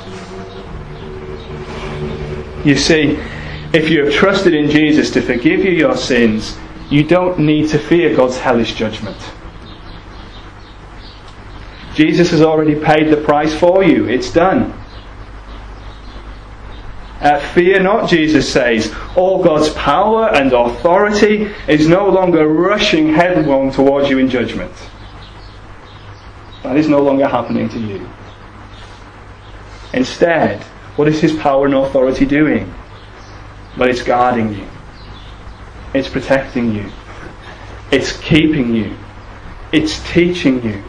You 2.66 2.76
see, 2.76 3.20
if 3.74 3.92
you 3.92 4.06
have 4.06 4.14
trusted 4.14 4.56
in 4.56 4.72
Jesus 4.72 5.12
to 5.12 5.22
forgive 5.22 5.64
you 5.64 5.70
your 5.70 5.96
sins, 5.96 6.58
you 6.90 7.04
don't 7.04 7.38
need 7.38 7.70
to 7.70 7.78
fear 7.78 8.16
God's 8.16 8.40
hellish 8.40 8.74
judgment. 8.74 9.18
Jesus 12.00 12.32
has 12.32 12.42
already 12.42 12.76
paid 12.76 13.12
the 13.12 13.18
price 13.18 13.54
for 13.54 13.84
you. 13.84 14.08
It's 14.08 14.32
done. 14.32 14.72
Uh, 17.20 17.42
fear 17.54 17.82
not, 17.82 18.10
Jesus 18.10 18.50
says. 18.50 18.96
All 19.18 19.44
God's 19.44 19.68
power 19.72 20.34
and 20.34 20.54
authority 20.54 21.54
is 21.68 21.90
no 21.90 22.08
longer 22.08 22.48
rushing 22.48 23.10
headlong 23.10 23.74
towards 23.74 24.10
you 24.10 24.18
in 24.18 24.30
judgment. 24.30 24.72
That 26.64 26.78
is 26.78 26.88
no 26.88 27.02
longer 27.02 27.28
happening 27.28 27.68
to 27.68 27.80
you. 27.80 28.10
Instead, 29.92 30.64
what 30.96 31.10
is 31.10 31.20
His 31.20 31.36
power 31.36 31.66
and 31.66 31.76
authority 31.76 32.26
doing? 32.26 32.74
Well, 33.78 33.90
it's 33.90 34.04
guarding 34.04 34.54
you, 34.54 34.66
it's 35.94 36.08
protecting 36.08 36.74
you, 36.74 36.90
it's 37.92 38.16
keeping 38.22 38.74
you, 38.74 38.96
it's 39.74 40.00
teaching 40.14 40.64
you, 40.64 40.82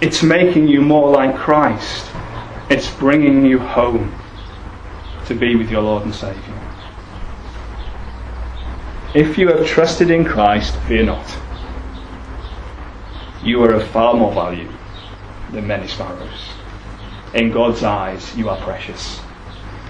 it's 0.00 0.22
making 0.22 0.68
you 0.68 0.80
more 0.80 1.10
like 1.10 1.36
Christ. 1.36 2.10
It's 2.70 2.90
bringing 2.94 3.44
you 3.44 3.58
home 3.58 4.14
to 5.26 5.34
be 5.34 5.56
with 5.56 5.70
your 5.70 5.82
Lord 5.82 6.04
and 6.04 6.14
Saviour. 6.14 6.56
If 9.14 9.38
you 9.38 9.48
have 9.48 9.66
trusted 9.66 10.10
in 10.10 10.24
Christ, 10.24 10.76
fear 10.86 11.02
not. 11.02 11.26
You 13.42 13.62
are 13.64 13.72
of 13.72 13.88
far 13.88 14.14
more 14.14 14.32
value 14.32 14.70
than 15.50 15.66
many 15.66 15.88
sparrows. 15.88 16.50
In 17.34 17.50
God's 17.50 17.82
eyes, 17.82 18.36
you 18.36 18.48
are 18.48 18.58
precious, 18.58 19.20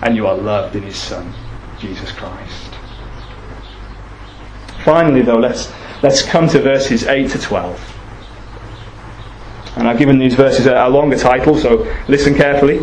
and 0.02 0.16
you 0.16 0.26
are 0.26 0.36
loved 0.36 0.76
in 0.76 0.82
His 0.82 0.96
Son, 0.96 1.32
Jesus 1.78 2.12
Christ. 2.12 2.74
Finally, 4.84 5.22
though, 5.22 5.36
let's, 5.36 5.72
let's 6.02 6.22
come 6.22 6.48
to 6.48 6.60
verses 6.60 7.04
8 7.04 7.30
to 7.30 7.38
12. 7.38 7.97
And 9.78 9.86
I've 9.86 9.96
given 9.96 10.18
these 10.18 10.34
verses 10.34 10.66
a, 10.66 10.88
longer 10.88 11.16
title, 11.16 11.56
so 11.56 11.86
listen 12.08 12.34
carefully. 12.34 12.80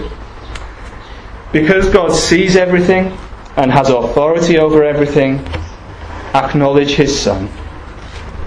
Because 1.51 1.89
God 1.89 2.13
sees 2.13 2.55
everything 2.55 3.17
and 3.57 3.69
has 3.69 3.89
authority 3.89 4.57
over 4.57 4.81
everything, 4.85 5.39
acknowledge 6.33 6.91
His 6.91 7.17
Son 7.17 7.49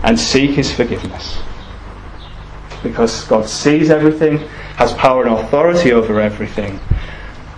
and 0.02 0.18
seek 0.18 0.52
His 0.52 0.72
forgiveness. 0.72 1.42
Because 2.82 3.24
God 3.24 3.46
sees 3.46 3.90
everything, 3.90 4.38
has 4.76 4.94
power 4.94 5.24
and 5.24 5.34
authority 5.34 5.92
over 5.92 6.18
everything, 6.18 6.80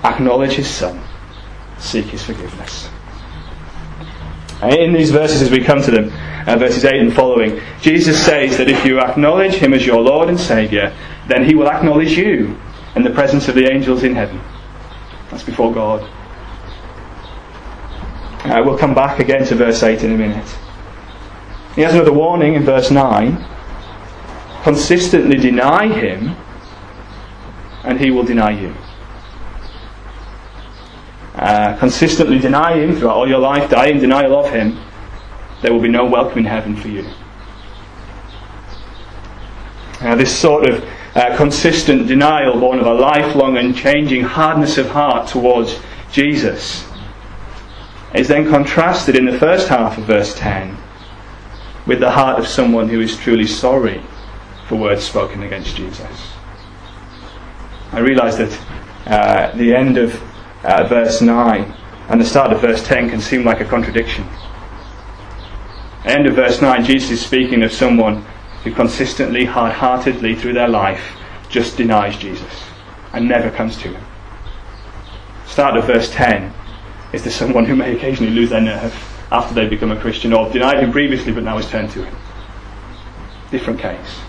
acknowledge 0.02 0.54
His 0.54 0.68
Son, 0.68 1.00
seek 1.78 2.06
His 2.06 2.24
forgiveness. 2.24 2.88
In 4.62 4.92
these 4.92 5.12
verses, 5.12 5.40
as 5.40 5.52
we 5.52 5.62
come 5.62 5.82
to 5.82 5.90
them, 5.92 6.12
uh, 6.46 6.56
verses 6.56 6.84
8 6.84 7.00
and 7.00 7.14
following, 7.14 7.60
Jesus 7.80 8.24
says 8.24 8.56
that 8.58 8.68
if 8.68 8.84
you 8.84 9.00
acknowledge 9.00 9.54
Him 9.54 9.72
as 9.72 9.86
your 9.86 10.00
Lord 10.00 10.28
and 10.28 10.38
Saviour, 10.38 10.92
then 11.28 11.44
He 11.44 11.54
will 11.54 11.68
acknowledge 11.68 12.16
you 12.16 12.58
in 12.96 13.02
the 13.02 13.10
presence 13.10 13.48
of 13.48 13.54
the 13.54 13.70
angels 13.70 14.02
in 14.02 14.14
heaven. 14.14 14.40
That's 15.30 15.44
before 15.44 15.72
God. 15.72 16.02
Uh, 18.44 18.62
we'll 18.64 18.78
come 18.78 18.94
back 18.94 19.20
again 19.20 19.46
to 19.46 19.54
verse 19.54 19.82
8 19.82 20.02
in 20.02 20.12
a 20.12 20.16
minute. 20.16 20.58
He 21.74 21.82
has 21.82 21.94
another 21.94 22.12
warning 22.12 22.54
in 22.54 22.64
verse 22.64 22.90
9 22.90 23.46
consistently 24.62 25.36
deny 25.36 25.88
Him, 25.88 26.36
and 27.84 27.98
He 27.98 28.10
will 28.10 28.24
deny 28.24 28.50
you. 28.50 28.74
Uh, 31.34 31.76
consistently 31.78 32.38
deny 32.38 32.76
Him 32.76 32.96
throughout 32.96 33.16
all 33.16 33.28
your 33.28 33.38
life, 33.38 33.70
die 33.70 33.86
in 33.86 33.98
denial 33.98 34.38
of 34.38 34.50
Him, 34.50 34.78
there 35.62 35.72
will 35.72 35.80
be 35.80 35.88
no 35.88 36.04
welcome 36.04 36.38
in 36.38 36.44
heaven 36.44 36.76
for 36.76 36.88
you. 36.88 37.04
Now, 40.00 40.14
this 40.14 40.34
sort 40.34 40.68
of 40.68 40.84
uh, 41.14 41.36
consistent 41.36 42.06
denial, 42.06 42.58
born 42.58 42.78
of 42.78 42.86
a 42.86 42.94
lifelong 42.94 43.58
and 43.58 43.76
changing 43.76 44.22
hardness 44.22 44.78
of 44.78 44.88
heart 44.88 45.28
towards 45.28 45.78
Jesus, 46.10 46.86
is 48.14 48.26
then 48.26 48.48
contrasted 48.48 49.16
in 49.16 49.26
the 49.26 49.38
first 49.38 49.68
half 49.68 49.98
of 49.98 50.04
verse 50.04 50.34
10 50.36 50.76
with 51.86 52.00
the 52.00 52.10
heart 52.10 52.38
of 52.38 52.46
someone 52.46 52.88
who 52.88 53.00
is 53.00 53.16
truly 53.16 53.46
sorry 53.46 54.00
for 54.68 54.76
words 54.76 55.04
spoken 55.04 55.42
against 55.42 55.76
Jesus. 55.76 56.32
I 57.92 57.98
realise 57.98 58.36
that 58.36 58.60
uh, 59.06 59.56
the 59.56 59.74
end 59.74 59.98
of 59.98 60.14
uh, 60.64 60.86
verse 60.86 61.20
9 61.20 61.74
and 62.08 62.20
the 62.20 62.24
start 62.24 62.52
of 62.52 62.60
verse 62.60 62.82
10 62.86 63.10
can 63.10 63.20
seem 63.20 63.44
like 63.44 63.60
a 63.60 63.64
contradiction. 63.64 64.26
End 66.04 66.26
of 66.26 66.34
verse 66.34 66.60
9, 66.60 66.84
Jesus 66.84 67.10
is 67.10 67.20
speaking 67.24 67.62
of 67.62 67.72
someone 67.72 68.24
who 68.64 68.72
consistently, 68.72 69.44
hard 69.44 69.72
heartedly 69.72 70.34
through 70.34 70.52
their 70.54 70.68
life 70.68 71.16
just 71.48 71.76
denies 71.76 72.16
Jesus 72.16 72.64
and 73.12 73.28
never 73.28 73.50
comes 73.50 73.76
to 73.78 73.92
him. 73.92 74.04
Start 75.46 75.76
of 75.76 75.86
verse 75.86 76.10
10 76.12 76.52
is 77.12 77.24
there 77.24 77.32
someone 77.32 77.64
who 77.64 77.74
may 77.74 77.96
occasionally 77.96 78.32
lose 78.32 78.50
their 78.50 78.60
nerve 78.60 78.94
after 79.32 79.54
they 79.54 79.68
become 79.68 79.90
a 79.90 80.00
Christian 80.00 80.32
or 80.32 80.50
denied 80.50 80.82
him 80.82 80.92
previously 80.92 81.32
but 81.32 81.42
now 81.42 81.56
has 81.56 81.68
turned 81.68 81.90
to 81.90 82.04
him. 82.04 82.16
Different 83.50 83.80
case. 83.80 84.20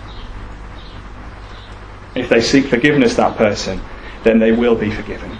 If 2.14 2.28
they 2.28 2.40
seek 2.40 2.66
forgiveness, 2.66 3.14
that 3.16 3.36
person, 3.36 3.80
then 4.24 4.38
they 4.38 4.52
will 4.52 4.74
be 4.74 4.90
forgiven. 4.90 5.30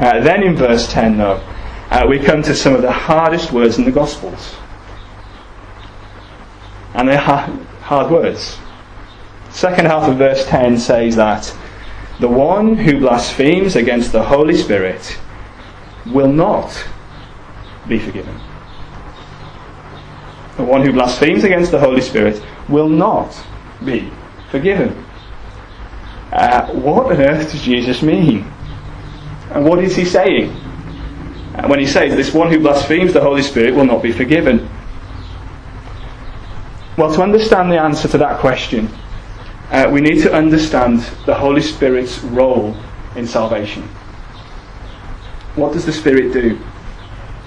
Uh, 0.00 0.20
then 0.20 0.42
in 0.42 0.56
verse 0.56 0.90
10, 0.92 1.18
though, 1.18 1.42
uh, 1.90 2.06
we 2.08 2.18
come 2.18 2.42
to 2.42 2.54
some 2.54 2.74
of 2.74 2.82
the 2.82 2.92
hardest 2.92 3.52
words 3.52 3.78
in 3.78 3.84
the 3.84 3.90
Gospels. 3.90 4.56
And 6.94 7.08
they're 7.08 7.18
hard, 7.18 7.50
hard 7.80 8.10
words. 8.10 8.58
Second 9.50 9.86
half 9.86 10.08
of 10.08 10.18
verse 10.18 10.46
10 10.46 10.78
says 10.78 11.16
that 11.16 11.54
the 12.20 12.28
one 12.28 12.76
who 12.76 13.00
blasphemes 13.00 13.76
against 13.76 14.12
the 14.12 14.22
Holy 14.22 14.56
Spirit 14.56 15.18
will 16.06 16.30
not 16.30 16.86
be 17.88 17.98
forgiven. 17.98 18.38
The 20.56 20.64
one 20.64 20.84
who 20.84 20.92
blasphemes 20.92 21.44
against 21.44 21.70
the 21.70 21.78
Holy 21.78 22.00
Spirit 22.00 22.42
will 22.68 22.88
not 22.88 23.34
be 23.84 24.10
forgiven. 24.50 25.04
Uh, 26.32 26.66
what 26.72 27.06
on 27.06 27.20
earth 27.20 27.52
does 27.52 27.62
Jesus 27.62 28.02
mean? 28.02 28.44
And 29.52 29.64
what 29.64 29.82
is 29.82 29.96
he 29.96 30.04
saying? 30.04 30.54
When 31.66 31.80
he 31.80 31.86
says, 31.86 32.14
This 32.14 32.32
one 32.32 32.50
who 32.50 32.60
blasphemes 32.60 33.12
the 33.12 33.20
Holy 33.20 33.42
Spirit 33.42 33.74
will 33.74 33.84
not 33.84 34.02
be 34.02 34.12
forgiven. 34.12 34.68
Well, 36.96 37.12
to 37.14 37.22
understand 37.22 37.70
the 37.70 37.80
answer 37.80 38.08
to 38.08 38.18
that 38.18 38.40
question, 38.40 38.88
uh, 39.70 39.88
we 39.92 40.00
need 40.00 40.22
to 40.22 40.32
understand 40.32 41.00
the 41.26 41.34
Holy 41.34 41.62
Spirit's 41.62 42.18
role 42.20 42.76
in 43.16 43.26
salvation. 43.26 43.82
What 45.56 45.72
does 45.72 45.84
the 45.84 45.92
Spirit 45.92 46.32
do? 46.32 46.56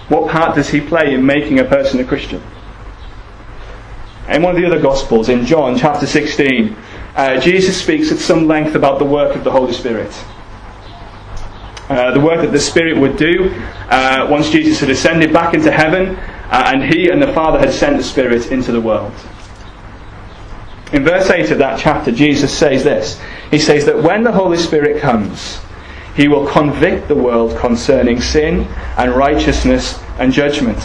What 0.10 0.30
part 0.30 0.56
does 0.56 0.70
he 0.70 0.82
play 0.82 1.14
in 1.14 1.26
making 1.26 1.60
a 1.60 1.64
person 1.64 2.00
a 2.00 2.04
Christian? 2.04 2.44
In 4.28 4.42
one 4.42 4.56
of 4.56 4.62
the 4.62 4.68
other 4.68 4.80
Gospels, 4.80 5.30
in 5.30 5.46
John 5.46 5.78
chapter 5.78 6.06
16, 6.06 6.76
uh, 7.16 7.40
Jesus 7.40 7.82
speaks 7.82 8.12
at 8.12 8.20
some 8.20 8.48
length 8.48 8.76
about 8.76 9.00
the 9.00 9.06
work 9.06 9.36
of 9.36 9.44
the 9.44 9.52
Holy 9.52 9.74
Spirit. 9.74 10.12
Uh, 11.92 12.10
the 12.12 12.22
work 12.22 12.40
that 12.40 12.54
the 12.54 12.60
Spirit 12.60 12.98
would 12.98 13.18
do 13.18 13.54
uh, 13.90 14.26
once 14.32 14.50
Jesus 14.50 14.80
had 14.80 14.90
ascended 14.90 15.34
back 15.34 15.54
into 15.54 15.70
heaven 15.70 16.16
uh, 16.16 16.72
and 16.74 16.82
he 16.82 17.10
and 17.10 17.22
the 17.22 17.34
Father 17.34 17.60
had 17.60 17.74
sent 17.74 17.98
the 17.98 18.04
Spirit 18.04 18.50
into 18.50 18.72
the 18.72 18.80
world. 18.80 19.12
In 20.94 21.04
verse 21.04 21.30
8 21.30 21.52
of 21.52 21.58
that 21.58 21.82
chapter, 21.82 22.10
Jesus 22.14 22.58
says 22.58 22.86
this 22.86 23.22
He 23.50 23.60
says 23.60 23.86
that 23.88 24.02
when 24.02 24.24
the 24.24 24.32
Holy 24.32 24.58
Spirit 24.58 25.02
comes, 25.02 25.60
he 26.16 26.30
will 26.30 26.48
convict 26.48 27.10
the 27.10 27.16
world 27.16 27.58
concerning 27.58 28.22
sin 28.22 28.62
and 28.98 29.12
righteousness 29.12 30.02
and 30.18 30.32
judgment. 30.32 30.80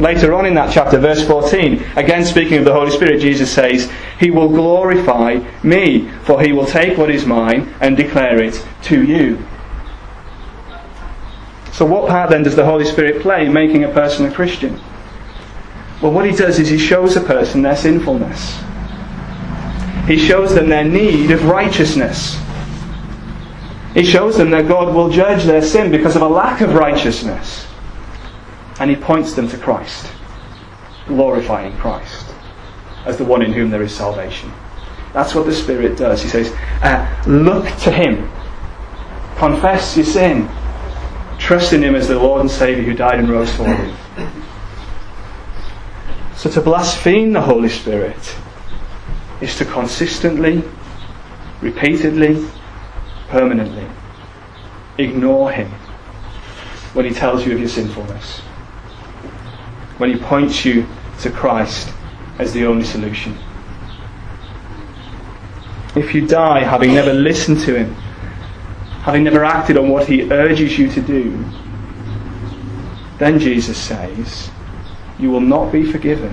Later 0.00 0.32
on 0.32 0.46
in 0.46 0.54
that 0.54 0.72
chapter, 0.72 0.96
verse 0.96 1.26
14, 1.26 1.84
again 1.96 2.24
speaking 2.24 2.56
of 2.56 2.64
the 2.64 2.72
Holy 2.72 2.90
Spirit, 2.90 3.20
Jesus 3.20 3.52
says, 3.52 3.92
He 4.18 4.30
will 4.30 4.48
glorify 4.48 5.38
me, 5.62 6.08
for 6.22 6.40
He 6.40 6.52
will 6.52 6.64
take 6.64 6.96
what 6.96 7.10
is 7.10 7.26
mine 7.26 7.74
and 7.82 7.94
declare 7.94 8.42
it 8.42 8.66
to 8.84 9.04
you. 9.04 9.38
So, 11.72 11.86
what 11.86 12.08
part 12.08 12.30
then 12.30 12.42
does 12.42 12.56
the 12.56 12.64
Holy 12.64 12.84
Spirit 12.84 13.22
play 13.22 13.46
in 13.46 13.52
making 13.52 13.84
a 13.84 13.88
person 13.88 14.26
a 14.26 14.32
Christian? 14.32 14.80
Well, 16.02 16.12
what 16.12 16.26
He 16.26 16.36
does 16.36 16.58
is 16.58 16.68
He 16.68 16.78
shows 16.78 17.16
a 17.16 17.20
person 17.20 17.62
their 17.62 17.76
sinfulness, 17.76 18.60
He 20.06 20.18
shows 20.18 20.54
them 20.54 20.68
their 20.68 20.84
need 20.84 21.30
of 21.30 21.44
righteousness. 21.44 22.38
He 23.94 24.04
shows 24.04 24.38
them 24.38 24.50
that 24.50 24.68
God 24.68 24.94
will 24.94 25.10
judge 25.10 25.44
their 25.44 25.60
sin 25.60 25.90
because 25.90 26.16
of 26.16 26.22
a 26.22 26.28
lack 26.28 26.62
of 26.62 26.72
righteousness 26.72 27.66
and 28.80 28.90
he 28.90 28.96
points 28.96 29.34
them 29.34 29.48
to 29.48 29.58
Christ, 29.58 30.10
glorifying 31.06 31.76
Christ 31.76 32.34
as 33.04 33.16
the 33.16 33.24
one 33.24 33.42
in 33.42 33.52
whom 33.52 33.70
there 33.70 33.82
is 33.82 33.94
salvation. 33.94 34.50
That's 35.12 35.34
what 35.34 35.46
the 35.46 35.54
Spirit 35.54 35.98
does. 35.98 36.22
He 36.22 36.28
says, 36.28 36.52
uh, 36.82 37.24
Look 37.26 37.66
to 37.80 37.92
Him, 37.92 38.30
confess 39.50 39.96
your 39.96 40.06
sin, 40.06 40.48
trust 41.38 41.72
in 41.72 41.82
Him 41.82 41.94
as 41.94 42.08
the 42.08 42.18
Lord 42.18 42.42
and 42.42 42.50
Saviour 42.50 42.84
who 42.84 42.94
died 42.94 43.18
and 43.18 43.28
rose 43.28 43.52
for 43.54 43.66
you. 43.68 43.94
So 46.36 46.50
to 46.50 46.60
blaspheme 46.60 47.32
the 47.32 47.40
Holy 47.40 47.68
Spirit 47.68 48.36
is 49.40 49.56
to 49.56 49.64
consistently, 49.64 50.62
repeatedly, 51.60 52.46
permanently 53.28 53.86
ignore 54.98 55.50
Him 55.50 55.68
when 56.94 57.04
He 57.04 57.12
tells 57.12 57.44
you 57.44 57.52
of 57.52 57.58
your 57.58 57.68
sinfulness 57.68 58.42
when 60.02 60.12
he 60.12 60.18
points 60.18 60.64
you 60.64 60.84
to 61.20 61.30
Christ 61.30 61.88
as 62.40 62.52
the 62.52 62.66
only 62.66 62.84
solution. 62.84 63.38
If 65.94 66.12
you 66.12 66.26
die 66.26 66.64
having 66.64 66.92
never 66.92 67.12
listened 67.12 67.60
to 67.60 67.78
him, 67.78 67.94
having 69.02 69.24
never 69.24 69.44
acted 69.44 69.76
on 69.76 69.88
what 69.88 70.06
he 70.06 70.30
urges 70.30 70.78
you 70.78 70.88
to 70.88 71.00
do, 71.00 71.44
then 73.18 73.38
Jesus 73.38 73.76
says, 73.76 74.50
you 75.18 75.30
will 75.30 75.40
not 75.40 75.70
be 75.70 75.84
forgiven. 75.84 76.32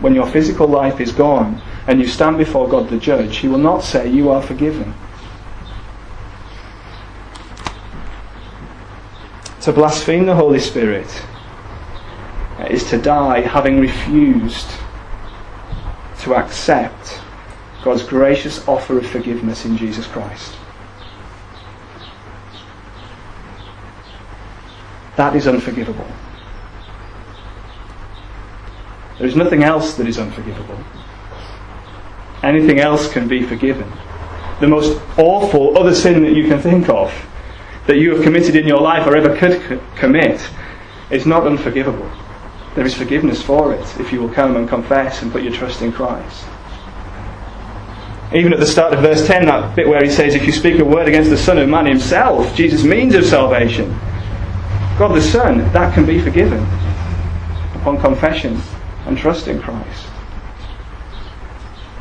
When 0.00 0.14
your 0.14 0.26
physical 0.26 0.66
life 0.66 1.00
is 1.00 1.12
gone 1.12 1.60
and 1.86 2.00
you 2.00 2.06
stand 2.06 2.38
before 2.38 2.68
God 2.68 2.88
the 2.88 2.98
judge, 2.98 3.36
he 3.36 3.48
will 3.48 3.58
not 3.58 3.84
say, 3.84 4.08
You 4.08 4.30
are 4.30 4.42
forgiven. 4.42 4.94
To 9.62 9.72
blaspheme 9.72 10.24
the 10.24 10.34
Holy 10.34 10.58
Spirit 10.58 11.22
is 12.70 12.88
to 12.90 12.98
die 12.98 13.42
having 13.42 13.78
refused 13.78 14.70
to 16.20 16.34
accept 16.34 17.20
God's 17.82 18.02
gracious 18.02 18.66
offer 18.68 18.98
of 18.98 19.06
forgiveness 19.06 19.64
in 19.64 19.76
Jesus 19.76 20.06
Christ. 20.06 20.54
That 25.16 25.34
is 25.36 25.46
unforgivable. 25.46 26.06
There 29.18 29.26
is 29.26 29.36
nothing 29.36 29.62
else 29.62 29.94
that 29.94 30.06
is 30.06 30.18
unforgivable. 30.18 30.78
Anything 32.42 32.80
else 32.80 33.10
can 33.12 33.28
be 33.28 33.42
forgiven. 33.42 33.90
The 34.60 34.66
most 34.66 35.00
awful 35.18 35.76
other 35.76 35.94
sin 35.94 36.22
that 36.22 36.32
you 36.32 36.48
can 36.48 36.58
think 36.58 36.88
of 36.88 37.12
that 37.86 37.98
you 37.98 38.14
have 38.14 38.22
committed 38.22 38.56
in 38.56 38.66
your 38.66 38.80
life 38.80 39.06
or 39.06 39.16
ever 39.16 39.36
could 39.36 39.80
commit 39.96 40.48
is 41.10 41.26
not 41.26 41.46
unforgivable. 41.46 42.10
There 42.74 42.86
is 42.86 42.94
forgiveness 42.94 43.42
for 43.42 43.74
it 43.74 44.00
if 44.00 44.12
you 44.12 44.20
will 44.20 44.28
come 44.28 44.56
and 44.56 44.68
confess 44.68 45.22
and 45.22 45.32
put 45.32 45.42
your 45.42 45.52
trust 45.52 45.82
in 45.82 45.92
Christ. 45.92 46.46
Even 48.32 48.52
at 48.52 48.60
the 48.60 48.66
start 48.66 48.94
of 48.94 49.00
verse 49.00 49.26
10, 49.26 49.46
that 49.46 49.74
bit 49.74 49.88
where 49.88 50.02
he 50.02 50.10
says, 50.10 50.34
If 50.34 50.46
you 50.46 50.52
speak 50.52 50.78
a 50.78 50.84
word 50.84 51.08
against 51.08 51.30
the 51.30 51.36
Son 51.36 51.58
of 51.58 51.68
Man 51.68 51.86
himself, 51.86 52.54
Jesus' 52.54 52.84
means 52.84 53.14
of 53.14 53.24
salvation, 53.24 53.90
God 54.98 55.16
the 55.16 55.22
Son, 55.22 55.58
that 55.72 55.92
can 55.94 56.06
be 56.06 56.20
forgiven 56.20 56.60
upon 57.74 58.00
confession 58.00 58.60
and 59.06 59.18
trust 59.18 59.48
in 59.48 59.60
Christ. 59.60 60.06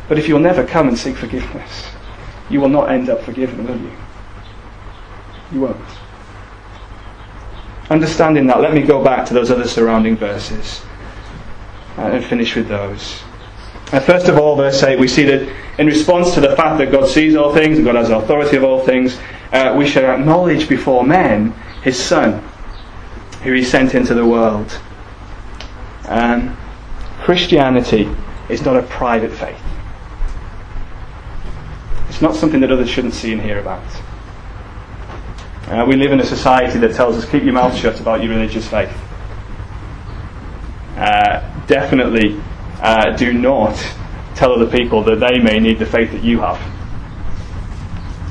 But 0.08 0.20
if 0.20 0.28
you'll 0.28 0.40
never 0.40 0.66
come 0.66 0.88
and 0.88 0.98
seek 0.98 1.16
forgiveness, 1.16 1.86
you 2.50 2.62
will 2.62 2.70
not 2.70 2.92
end 2.92 3.10
up 3.10 3.22
forgiven, 3.22 3.66
will 3.66 3.78
you? 3.78 3.92
You 5.52 5.62
won't. 5.62 5.78
Understanding 7.90 8.46
that, 8.48 8.62
let 8.62 8.74
me 8.74 8.82
go 8.82 9.04
back 9.04 9.26
to 9.28 9.34
those 9.34 9.50
other 9.50 9.68
surrounding 9.68 10.16
verses 10.16 10.82
uh, 11.98 12.02
and 12.02 12.24
finish 12.24 12.56
with 12.56 12.68
those. 12.68 13.24
Uh, 13.92 14.00
first 14.00 14.28
of 14.28 14.38
all, 14.38 14.56
verse 14.56 14.84
8, 14.84 15.00
we 15.00 15.08
see 15.08 15.24
that 15.24 15.52
in 15.80 15.88
response 15.88 16.36
to 16.36 16.42
the 16.42 16.56
fact 16.56 16.78
that 16.78 16.92
God 16.92 17.08
sees 17.08 17.36
all 17.36 17.54
things 17.54 17.78
and 17.78 17.86
God 17.86 17.96
has 17.96 18.12
authority 18.12 18.56
of 18.56 18.64
all 18.64 18.86
things, 18.86 19.18
uh, 19.52 19.74
we 19.76 19.88
should 19.88 20.04
acknowledge 20.04 20.70
before 20.70 21.04
men 21.04 21.52
His 21.82 21.98
Son, 21.98 22.40
who 23.44 23.52
He 23.52 23.64
sent 23.64 23.96
into 23.96 24.14
the 24.14 24.26
world. 24.26 24.80
Um, 26.06 26.56
Christianity 27.22 28.08
is 28.48 28.64
not 28.64 28.78
a 28.78 28.84
private 28.84 29.32
faith. 29.32 29.62
It's 32.10 32.22
not 32.22 32.36
something 32.36 32.60
that 32.60 32.72
others 32.72 32.90
shouldn't 32.90 33.16
see 33.16 33.34
and 33.34 33.42
hear 33.42 33.60
about. 33.60 33.84
Uh, 35.68 35.86
we 35.88 35.96
live 35.96 36.12
in 36.12 36.20
a 36.20 36.26
society 36.26 36.78
that 36.80 36.96
tells 36.96 37.16
us 37.16 37.30
keep 37.30 37.44
your 37.44 37.54
mouth 37.54 37.76
shut 37.76 38.00
about 38.00 38.22
your 38.22 38.34
religious 38.34 38.68
faith. 38.68 38.96
Uh, 40.96 41.42
definitely 41.66 42.40
uh, 42.82 43.16
do 43.16 43.34
not 43.34 43.76
tell 44.36 44.54
other 44.54 44.70
people 44.70 45.04
that 45.04 45.20
they 45.20 45.40
may 45.40 45.60
need 45.60 45.80
the 45.80 45.86
faith 45.86 46.12
that 46.12 46.24
you 46.24 46.40
have. 46.40 46.60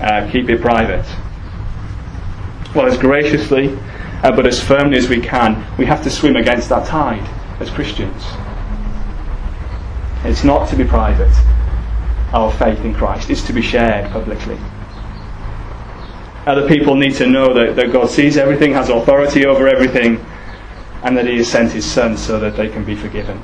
Uh, 0.01 0.31
keep 0.31 0.49
it 0.49 0.61
private. 0.61 1.07
Well, 2.75 2.87
as 2.87 2.97
graciously 2.99 3.77
uh, 4.23 4.33
but 4.33 4.47
as 4.47 4.61
firmly 4.61 4.99
as 4.99 5.09
we 5.09 5.21
can, 5.21 5.65
we 5.77 5.87
have 5.87 6.03
to 6.03 6.11
swim 6.11 6.35
against 6.35 6.69
that 6.71 6.87
tide 6.87 7.23
as 7.61 7.71
Christians. 7.71 8.25
It's 10.25 10.43
not 10.43 10.69
to 10.71 10.77
be 10.77 10.85
private, 10.85 11.33
our 12.33 12.51
faith 12.53 12.81
in 12.81 12.95
Christ, 12.95 13.31
it's 13.31 13.43
to 13.43 13.53
be 13.53 13.63
shared 13.63 14.11
publicly. 14.11 14.59
Other 16.47 16.67
people 16.67 16.97
need 16.97 17.15
to 17.17 17.27
know 17.27 17.55
that, 17.55 17.77
that 17.77 17.93
God 17.93 18.11
sees 18.11 18.37
everything, 18.37 18.73
has 18.73 18.89
authority 18.89 19.47
over 19.47 19.69
everything, 19.69 20.25
and 21.05 21.17
that 21.17 21.27
He 21.27 21.37
has 21.37 21.49
sent 21.49 21.71
His 21.71 21.85
Son 21.85 22.17
so 22.17 22.41
that 22.41 22.57
they 22.57 22.69
can 22.69 22.85
be 22.85 22.97
forgiven 22.97 23.41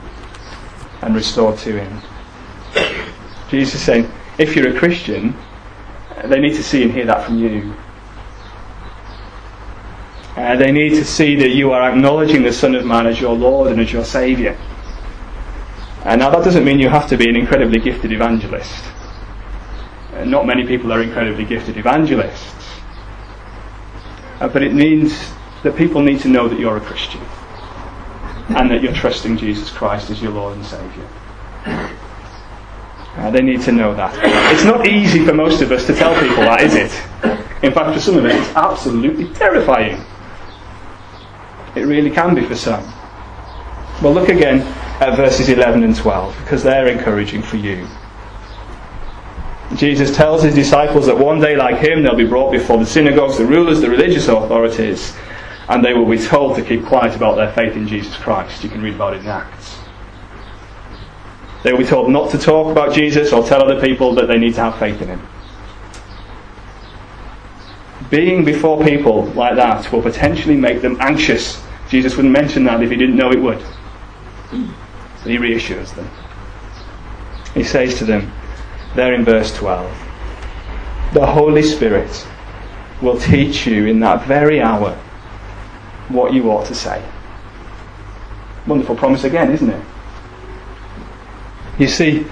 and 1.04 1.14
restored 1.14 1.58
to 1.58 1.78
Him. 1.78 2.00
Jesus 3.50 3.74
is 3.74 3.82
saying, 3.82 4.10
if 4.38 4.56
you're 4.56 4.74
a 4.74 4.78
Christian, 4.78 5.36
they 6.24 6.40
need 6.40 6.54
to 6.54 6.62
see 6.62 6.82
and 6.82 6.90
hear 6.90 7.04
that 7.06 7.24
from 7.24 7.38
you. 7.38 7.74
Uh, 10.36 10.56
they 10.56 10.72
need 10.72 10.90
to 10.90 11.04
see 11.04 11.36
that 11.36 11.50
you 11.50 11.72
are 11.72 11.88
acknowledging 11.88 12.42
the 12.42 12.52
Son 12.52 12.74
of 12.74 12.84
Man 12.84 13.06
as 13.06 13.20
your 13.20 13.36
Lord 13.36 13.70
and 13.70 13.80
as 13.80 13.92
your 13.92 14.04
Saviour. 14.04 14.56
And 16.04 16.20
now 16.20 16.30
that 16.30 16.42
doesn't 16.42 16.64
mean 16.64 16.80
you 16.80 16.88
have 16.88 17.08
to 17.08 17.16
be 17.16 17.28
an 17.28 17.36
incredibly 17.36 17.78
gifted 17.78 18.10
evangelist. 18.10 18.84
Uh, 20.14 20.24
not 20.24 20.46
many 20.46 20.66
people 20.66 20.92
are 20.92 21.02
incredibly 21.02 21.44
gifted 21.44 21.76
evangelists. 21.76 22.80
Uh, 24.40 24.48
but 24.48 24.62
it 24.62 24.72
means 24.72 25.32
that 25.62 25.76
people 25.76 26.02
need 26.02 26.20
to 26.20 26.28
know 26.28 26.48
that 26.48 26.58
you're 26.58 26.76
a 26.76 26.80
Christian 26.80 27.20
and 28.48 28.70
that 28.70 28.82
you're 28.82 28.92
trusting 28.92 29.36
Jesus 29.36 29.70
Christ 29.70 30.10
as 30.10 30.22
your 30.22 30.32
Lord 30.32 30.56
and 30.56 30.64
Saviour. 30.64 31.06
Uh, 33.16 33.30
they 33.30 33.42
need 33.42 33.62
to 33.62 33.72
know 33.72 33.94
that. 33.94 34.12
It's 34.52 34.64
not 34.64 34.86
easy 34.86 35.24
for 35.24 35.32
most 35.32 35.62
of 35.62 35.70
us 35.70 35.86
to 35.86 35.94
tell 35.94 36.14
people 36.20 36.42
that, 36.42 36.62
is 36.62 36.74
it? 36.74 36.92
In 37.64 37.72
fact, 37.72 37.94
for 37.94 38.00
some 38.00 38.16
of 38.18 38.24
us, 38.24 38.34
it's 38.34 38.56
absolutely 38.56 39.28
terrifying. 39.34 40.04
It 41.76 41.82
really 41.82 42.10
can 42.10 42.34
be 42.34 42.44
for 42.44 42.56
some. 42.56 42.82
Well, 44.02 44.12
look 44.12 44.28
again 44.28 44.60
at 45.00 45.16
verses 45.16 45.48
11 45.48 45.82
and 45.82 45.96
12 45.96 46.36
because 46.38 46.62
they're 46.62 46.88
encouraging 46.88 47.42
for 47.42 47.56
you. 47.56 47.86
Jesus 49.76 50.14
tells 50.14 50.42
his 50.42 50.54
disciples 50.54 51.06
that 51.06 51.16
one 51.16 51.40
day, 51.40 51.56
like 51.56 51.78
him, 51.78 52.02
they'll 52.02 52.14
be 52.14 52.26
brought 52.26 52.52
before 52.52 52.78
the 52.78 52.86
synagogues, 52.86 53.38
the 53.38 53.46
rulers, 53.46 53.80
the 53.80 53.90
religious 53.90 54.28
authorities, 54.28 55.16
and 55.68 55.84
they 55.84 55.94
will 55.94 56.08
be 56.08 56.18
told 56.18 56.56
to 56.56 56.62
keep 56.62 56.84
quiet 56.84 57.16
about 57.16 57.36
their 57.36 57.52
faith 57.52 57.74
in 57.74 57.88
Jesus 57.88 58.14
Christ. 58.16 58.62
You 58.62 58.70
can 58.70 58.82
read 58.82 58.94
about 58.94 59.14
it 59.14 59.20
in 59.20 59.28
Acts. 59.28 59.78
They 61.62 61.72
will 61.72 61.78
be 61.78 61.86
told 61.86 62.10
not 62.10 62.30
to 62.32 62.38
talk 62.38 62.70
about 62.70 62.94
Jesus 62.94 63.32
or 63.32 63.42
tell 63.42 63.62
other 63.62 63.80
people 63.80 64.14
that 64.16 64.26
they 64.26 64.38
need 64.38 64.54
to 64.54 64.60
have 64.60 64.78
faith 64.78 65.00
in 65.00 65.08
him. 65.08 65.26
Being 68.10 68.44
before 68.44 68.84
people 68.84 69.24
like 69.28 69.56
that 69.56 69.90
will 69.90 70.02
potentially 70.02 70.56
make 70.56 70.82
them 70.82 70.98
anxious. 71.00 71.62
Jesus 71.88 72.16
wouldn't 72.16 72.32
mention 72.32 72.64
that 72.64 72.82
if 72.82 72.90
he 72.90 72.96
didn't 72.96 73.16
know 73.16 73.30
it 73.30 73.40
would. 73.40 73.64
But 74.50 75.30
he 75.30 75.38
reassures 75.38 75.90
them. 75.92 76.08
He 77.54 77.64
says 77.64 77.96
to 77.98 78.04
them, 78.04 78.30
there 78.94 79.14
in 79.14 79.24
verse 79.24 79.56
12, 79.56 79.90
the 81.14 81.26
Holy 81.26 81.62
Spirit 81.62 82.26
will 83.00 83.18
teach 83.18 83.66
you 83.66 83.86
in 83.86 84.00
that 84.00 84.26
very 84.26 84.60
hour 84.60 84.98
what 86.08 86.32
you 86.32 86.50
ought 86.50 86.66
to 86.66 86.74
say. 86.74 87.02
Wonderful 88.66 88.96
promise 88.96 89.24
again, 89.24 89.52
isn't 89.52 89.70
it? 89.70 89.84
You 91.78 91.88
see, 91.88 92.24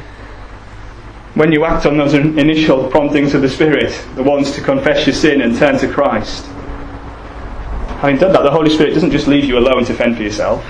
when 1.35 1.51
you 1.51 1.65
act 1.65 1.87
on 1.87 1.97
those 1.97 2.15
initial 2.15 2.89
promptings 2.91 3.35
of 3.35 3.43
the 3.43 3.49
Spirit, 3.49 3.91
the 4.15 4.23
ones 4.23 4.53
to 4.53 4.61
confess 4.61 5.07
your 5.07 5.15
sin 5.15 5.41
and 5.41 5.57
turn 5.57 5.79
to 5.79 5.89
Christ, 5.89 6.45
having 8.01 8.19
done 8.19 8.33
that, 8.33 8.43
the 8.43 8.51
Holy 8.51 8.71
Spirit 8.71 8.95
doesn't 8.95 9.11
just 9.11 9.27
leave 9.27 9.45
you 9.45 9.59
alone 9.59 9.85
to 9.87 9.95
fend 9.95 10.17
for 10.17 10.23
yourself. 10.23 10.65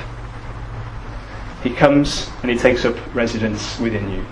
He 1.63 1.71
comes 1.71 2.31
and 2.43 2.51
He 2.51 2.57
takes 2.57 2.85
up 2.85 2.97
residence 3.15 3.79
within 3.79 4.09
you. 4.11 4.25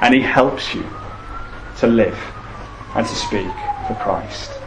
And 0.00 0.14
He 0.14 0.20
helps 0.20 0.74
you 0.74 0.88
to 1.78 1.86
live 1.86 2.18
and 2.94 3.06
to 3.06 3.14
speak 3.14 3.52
for 3.86 3.96
Christ. 4.00 4.57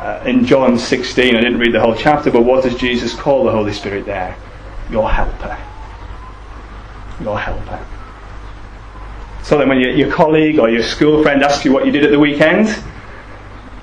Uh, 0.00 0.22
in 0.24 0.46
John 0.46 0.78
16, 0.78 1.36
I 1.36 1.40
didn't 1.40 1.58
read 1.58 1.74
the 1.74 1.80
whole 1.80 1.94
chapter, 1.94 2.30
but 2.30 2.40
what 2.40 2.64
does 2.64 2.74
Jesus 2.74 3.14
call 3.14 3.44
the 3.44 3.50
Holy 3.50 3.74
Spirit 3.74 4.06
there? 4.06 4.34
Your 4.90 5.10
helper. 5.10 5.58
Your 7.22 7.38
helper. 7.38 7.86
So 9.42 9.58
then, 9.58 9.68
when 9.68 9.78
your, 9.78 9.90
your 9.90 10.10
colleague 10.10 10.58
or 10.58 10.70
your 10.70 10.82
school 10.82 11.22
friend 11.22 11.42
asks 11.42 11.66
you 11.66 11.72
what 11.72 11.84
you 11.84 11.92
did 11.92 12.02
at 12.02 12.10
the 12.10 12.18
weekend, 12.18 12.82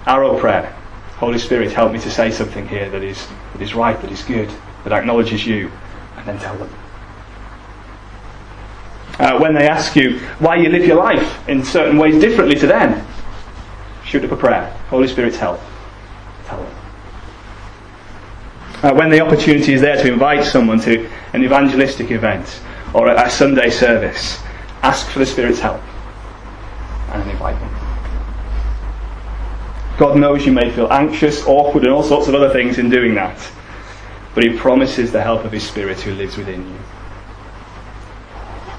arrow 0.07 0.39
prayer. 0.39 0.73
Holy 1.17 1.37
Spirit, 1.37 1.71
help 1.71 1.91
me 1.91 1.99
to 1.99 2.09
say 2.09 2.31
something 2.31 2.67
here 2.67 2.89
that 2.89 3.03
is, 3.03 3.27
that 3.53 3.61
is 3.61 3.75
right, 3.75 4.01
that 4.01 4.11
is 4.11 4.23
good, 4.23 4.49
that 4.85 4.93
acknowledges 4.93 5.45
you, 5.45 5.71
and 6.15 6.27
then 6.27 6.39
tell 6.39 6.57
them. 6.57 6.69
Uh, 9.19 9.37
when 9.37 9.53
they 9.53 9.67
ask 9.67 9.95
you 9.95 10.19
why 10.39 10.55
you 10.55 10.69
live 10.69 10.85
your 10.85 10.97
life 10.97 11.47
in 11.47 11.63
certain 11.63 11.97
ways 11.97 12.19
differently 12.19 12.55
to 12.55 12.65
them, 12.65 13.05
shoot 14.03 14.23
up 14.23 14.31
a 14.31 14.35
prayer. 14.35 14.71
Holy 14.89 15.07
Spirit's 15.07 15.37
help. 15.37 15.59
Tell 16.45 16.63
them. 16.63 16.75
Uh, 18.87 18.93
when 18.93 19.09
the 19.09 19.19
opportunity 19.19 19.73
is 19.73 19.81
there 19.81 19.97
to 19.97 20.07
invite 20.07 20.45
someone 20.45 20.79
to 20.79 21.09
an 21.33 21.43
evangelistic 21.43 22.09
event 22.09 22.61
or 22.93 23.09
a, 23.09 23.25
a 23.25 23.29
Sunday 23.29 23.69
service, 23.69 24.41
ask 24.81 25.09
for 25.09 25.19
the 25.19 25.25
Spirit's 25.25 25.59
help 25.59 25.81
and 27.11 27.29
invite 27.29 27.59
them. 27.59 27.69
God 29.97 30.15
knows 30.15 30.45
you 30.45 30.53
may 30.53 30.71
feel 30.71 30.87
anxious, 30.89 31.45
awkward, 31.45 31.83
and 31.83 31.91
all 31.91 32.01
sorts 32.01 32.29
of 32.29 32.35
other 32.35 32.49
things 32.49 32.77
in 32.77 32.89
doing 32.89 33.13
that, 33.15 33.37
but 34.33 34.45
He 34.45 34.57
promises 34.57 35.11
the 35.11 35.21
help 35.21 35.43
of 35.43 35.51
His 35.51 35.67
Spirit 35.67 35.99
who 35.99 36.13
lives 36.13 36.37
within 36.37 36.65
you. 36.65 36.79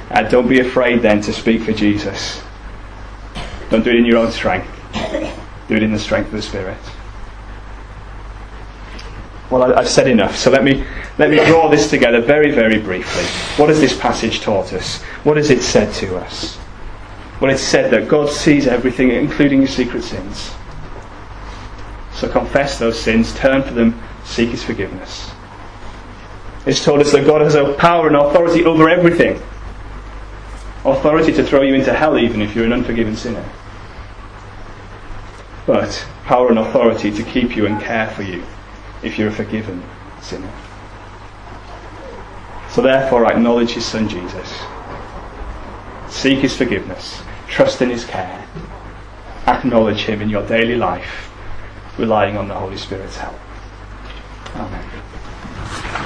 And 0.09 0.27
uh, 0.27 0.31
don't 0.31 0.49
be 0.49 0.61
afraid 0.61 1.03
then 1.03 1.21
to 1.21 1.35
speak 1.35 1.65
for 1.65 1.75
Jesus. 1.75 2.43
Don't 3.69 3.85
do 3.85 3.91
it 3.91 3.97
in 3.97 4.07
your 4.07 4.17
own 4.17 4.33
strength. 4.33 4.71
Do 5.69 5.75
it 5.75 5.83
in 5.83 5.93
the 5.93 5.99
strength 5.99 6.29
of 6.29 6.33
the 6.33 6.41
Spirit. 6.41 6.79
Well, 9.51 9.79
I've 9.79 9.89
said 9.89 10.09
enough, 10.09 10.37
so 10.37 10.51
let 10.51 10.63
me, 10.63 10.85
let 11.17 11.31
me 11.31 11.37
draw 11.47 11.71
this 11.71 11.89
together 11.89 12.21
very, 12.21 12.51
very 12.51 12.79
briefly. 12.79 13.25
What 13.57 13.71
has 13.71 13.81
this 13.81 13.99
passage 13.99 14.41
taught 14.41 14.75
us? 14.75 15.03
What 15.25 15.39
has 15.39 15.51
it 15.51 15.63
said 15.63 15.95
to 15.95 16.19
us? 16.19 16.59
Well, 17.41 17.51
it's 17.51 17.63
said 17.63 17.91
that 17.93 18.09
God 18.09 18.29
sees 18.29 18.67
everything, 18.67 19.11
including 19.11 19.61
your 19.61 19.69
secret 19.69 20.03
sins. 20.03 20.51
So 22.13 22.29
confess 22.29 22.79
those 22.79 23.01
sins, 23.01 23.35
turn 23.37 23.63
for 23.63 23.73
them, 23.73 23.99
seek 24.25 24.51
His 24.51 24.63
forgiveness. 24.63 25.31
It's 26.67 26.85
told 26.85 27.01
us 27.01 27.13
that 27.13 27.25
God 27.25 27.41
has 27.41 27.55
a 27.55 27.73
power 27.75 28.09
and 28.09 28.17
authority 28.17 28.65
over 28.65 28.91
everything 28.91 29.41
authority 30.85 31.33
to 31.33 31.45
throw 31.45 31.63
you 31.63 31.75
into 31.75 31.93
hell 31.93 32.19
even 32.19 32.41
if 32.41 32.55
you're 32.55 32.65
an 32.65 32.73
unforgiven 32.73 33.17
sinner. 33.17 33.45
But 35.67 36.07
power 36.25 36.49
and 36.49 36.59
authority 36.59 37.11
to 37.11 37.23
keep 37.23 37.57
you 37.57 37.67
and 37.67 37.81
care 37.81 38.09
for 38.11 38.23
you 38.23 38.43
if 39.03 39.19
you're 39.19 39.29
a 39.29 39.33
forgiven 39.33 39.83
sinner. 40.21 40.53
So 42.71 42.83
therefore 42.83 43.27
acknowledge 43.27 43.71
his 43.71 43.87
son 43.87 44.09
Jesus. 44.09 44.61
Seek 46.09 46.39
his 46.39 46.57
forgiveness. 46.57 47.23
Trust 47.49 47.83
in 47.83 47.91
his 47.91 48.05
care. 48.05 48.47
Acknowledge 49.47 50.01
him 50.01 50.21
in 50.21 50.29
your 50.29 50.47
daily 50.47 50.77
life, 50.77 51.31
relying 51.99 52.37
on 52.37 52.49
the 52.49 52.55
Holy 52.55 52.77
Spirit's 52.77 53.17
help. 53.17 53.39
Amen. 54.55 56.05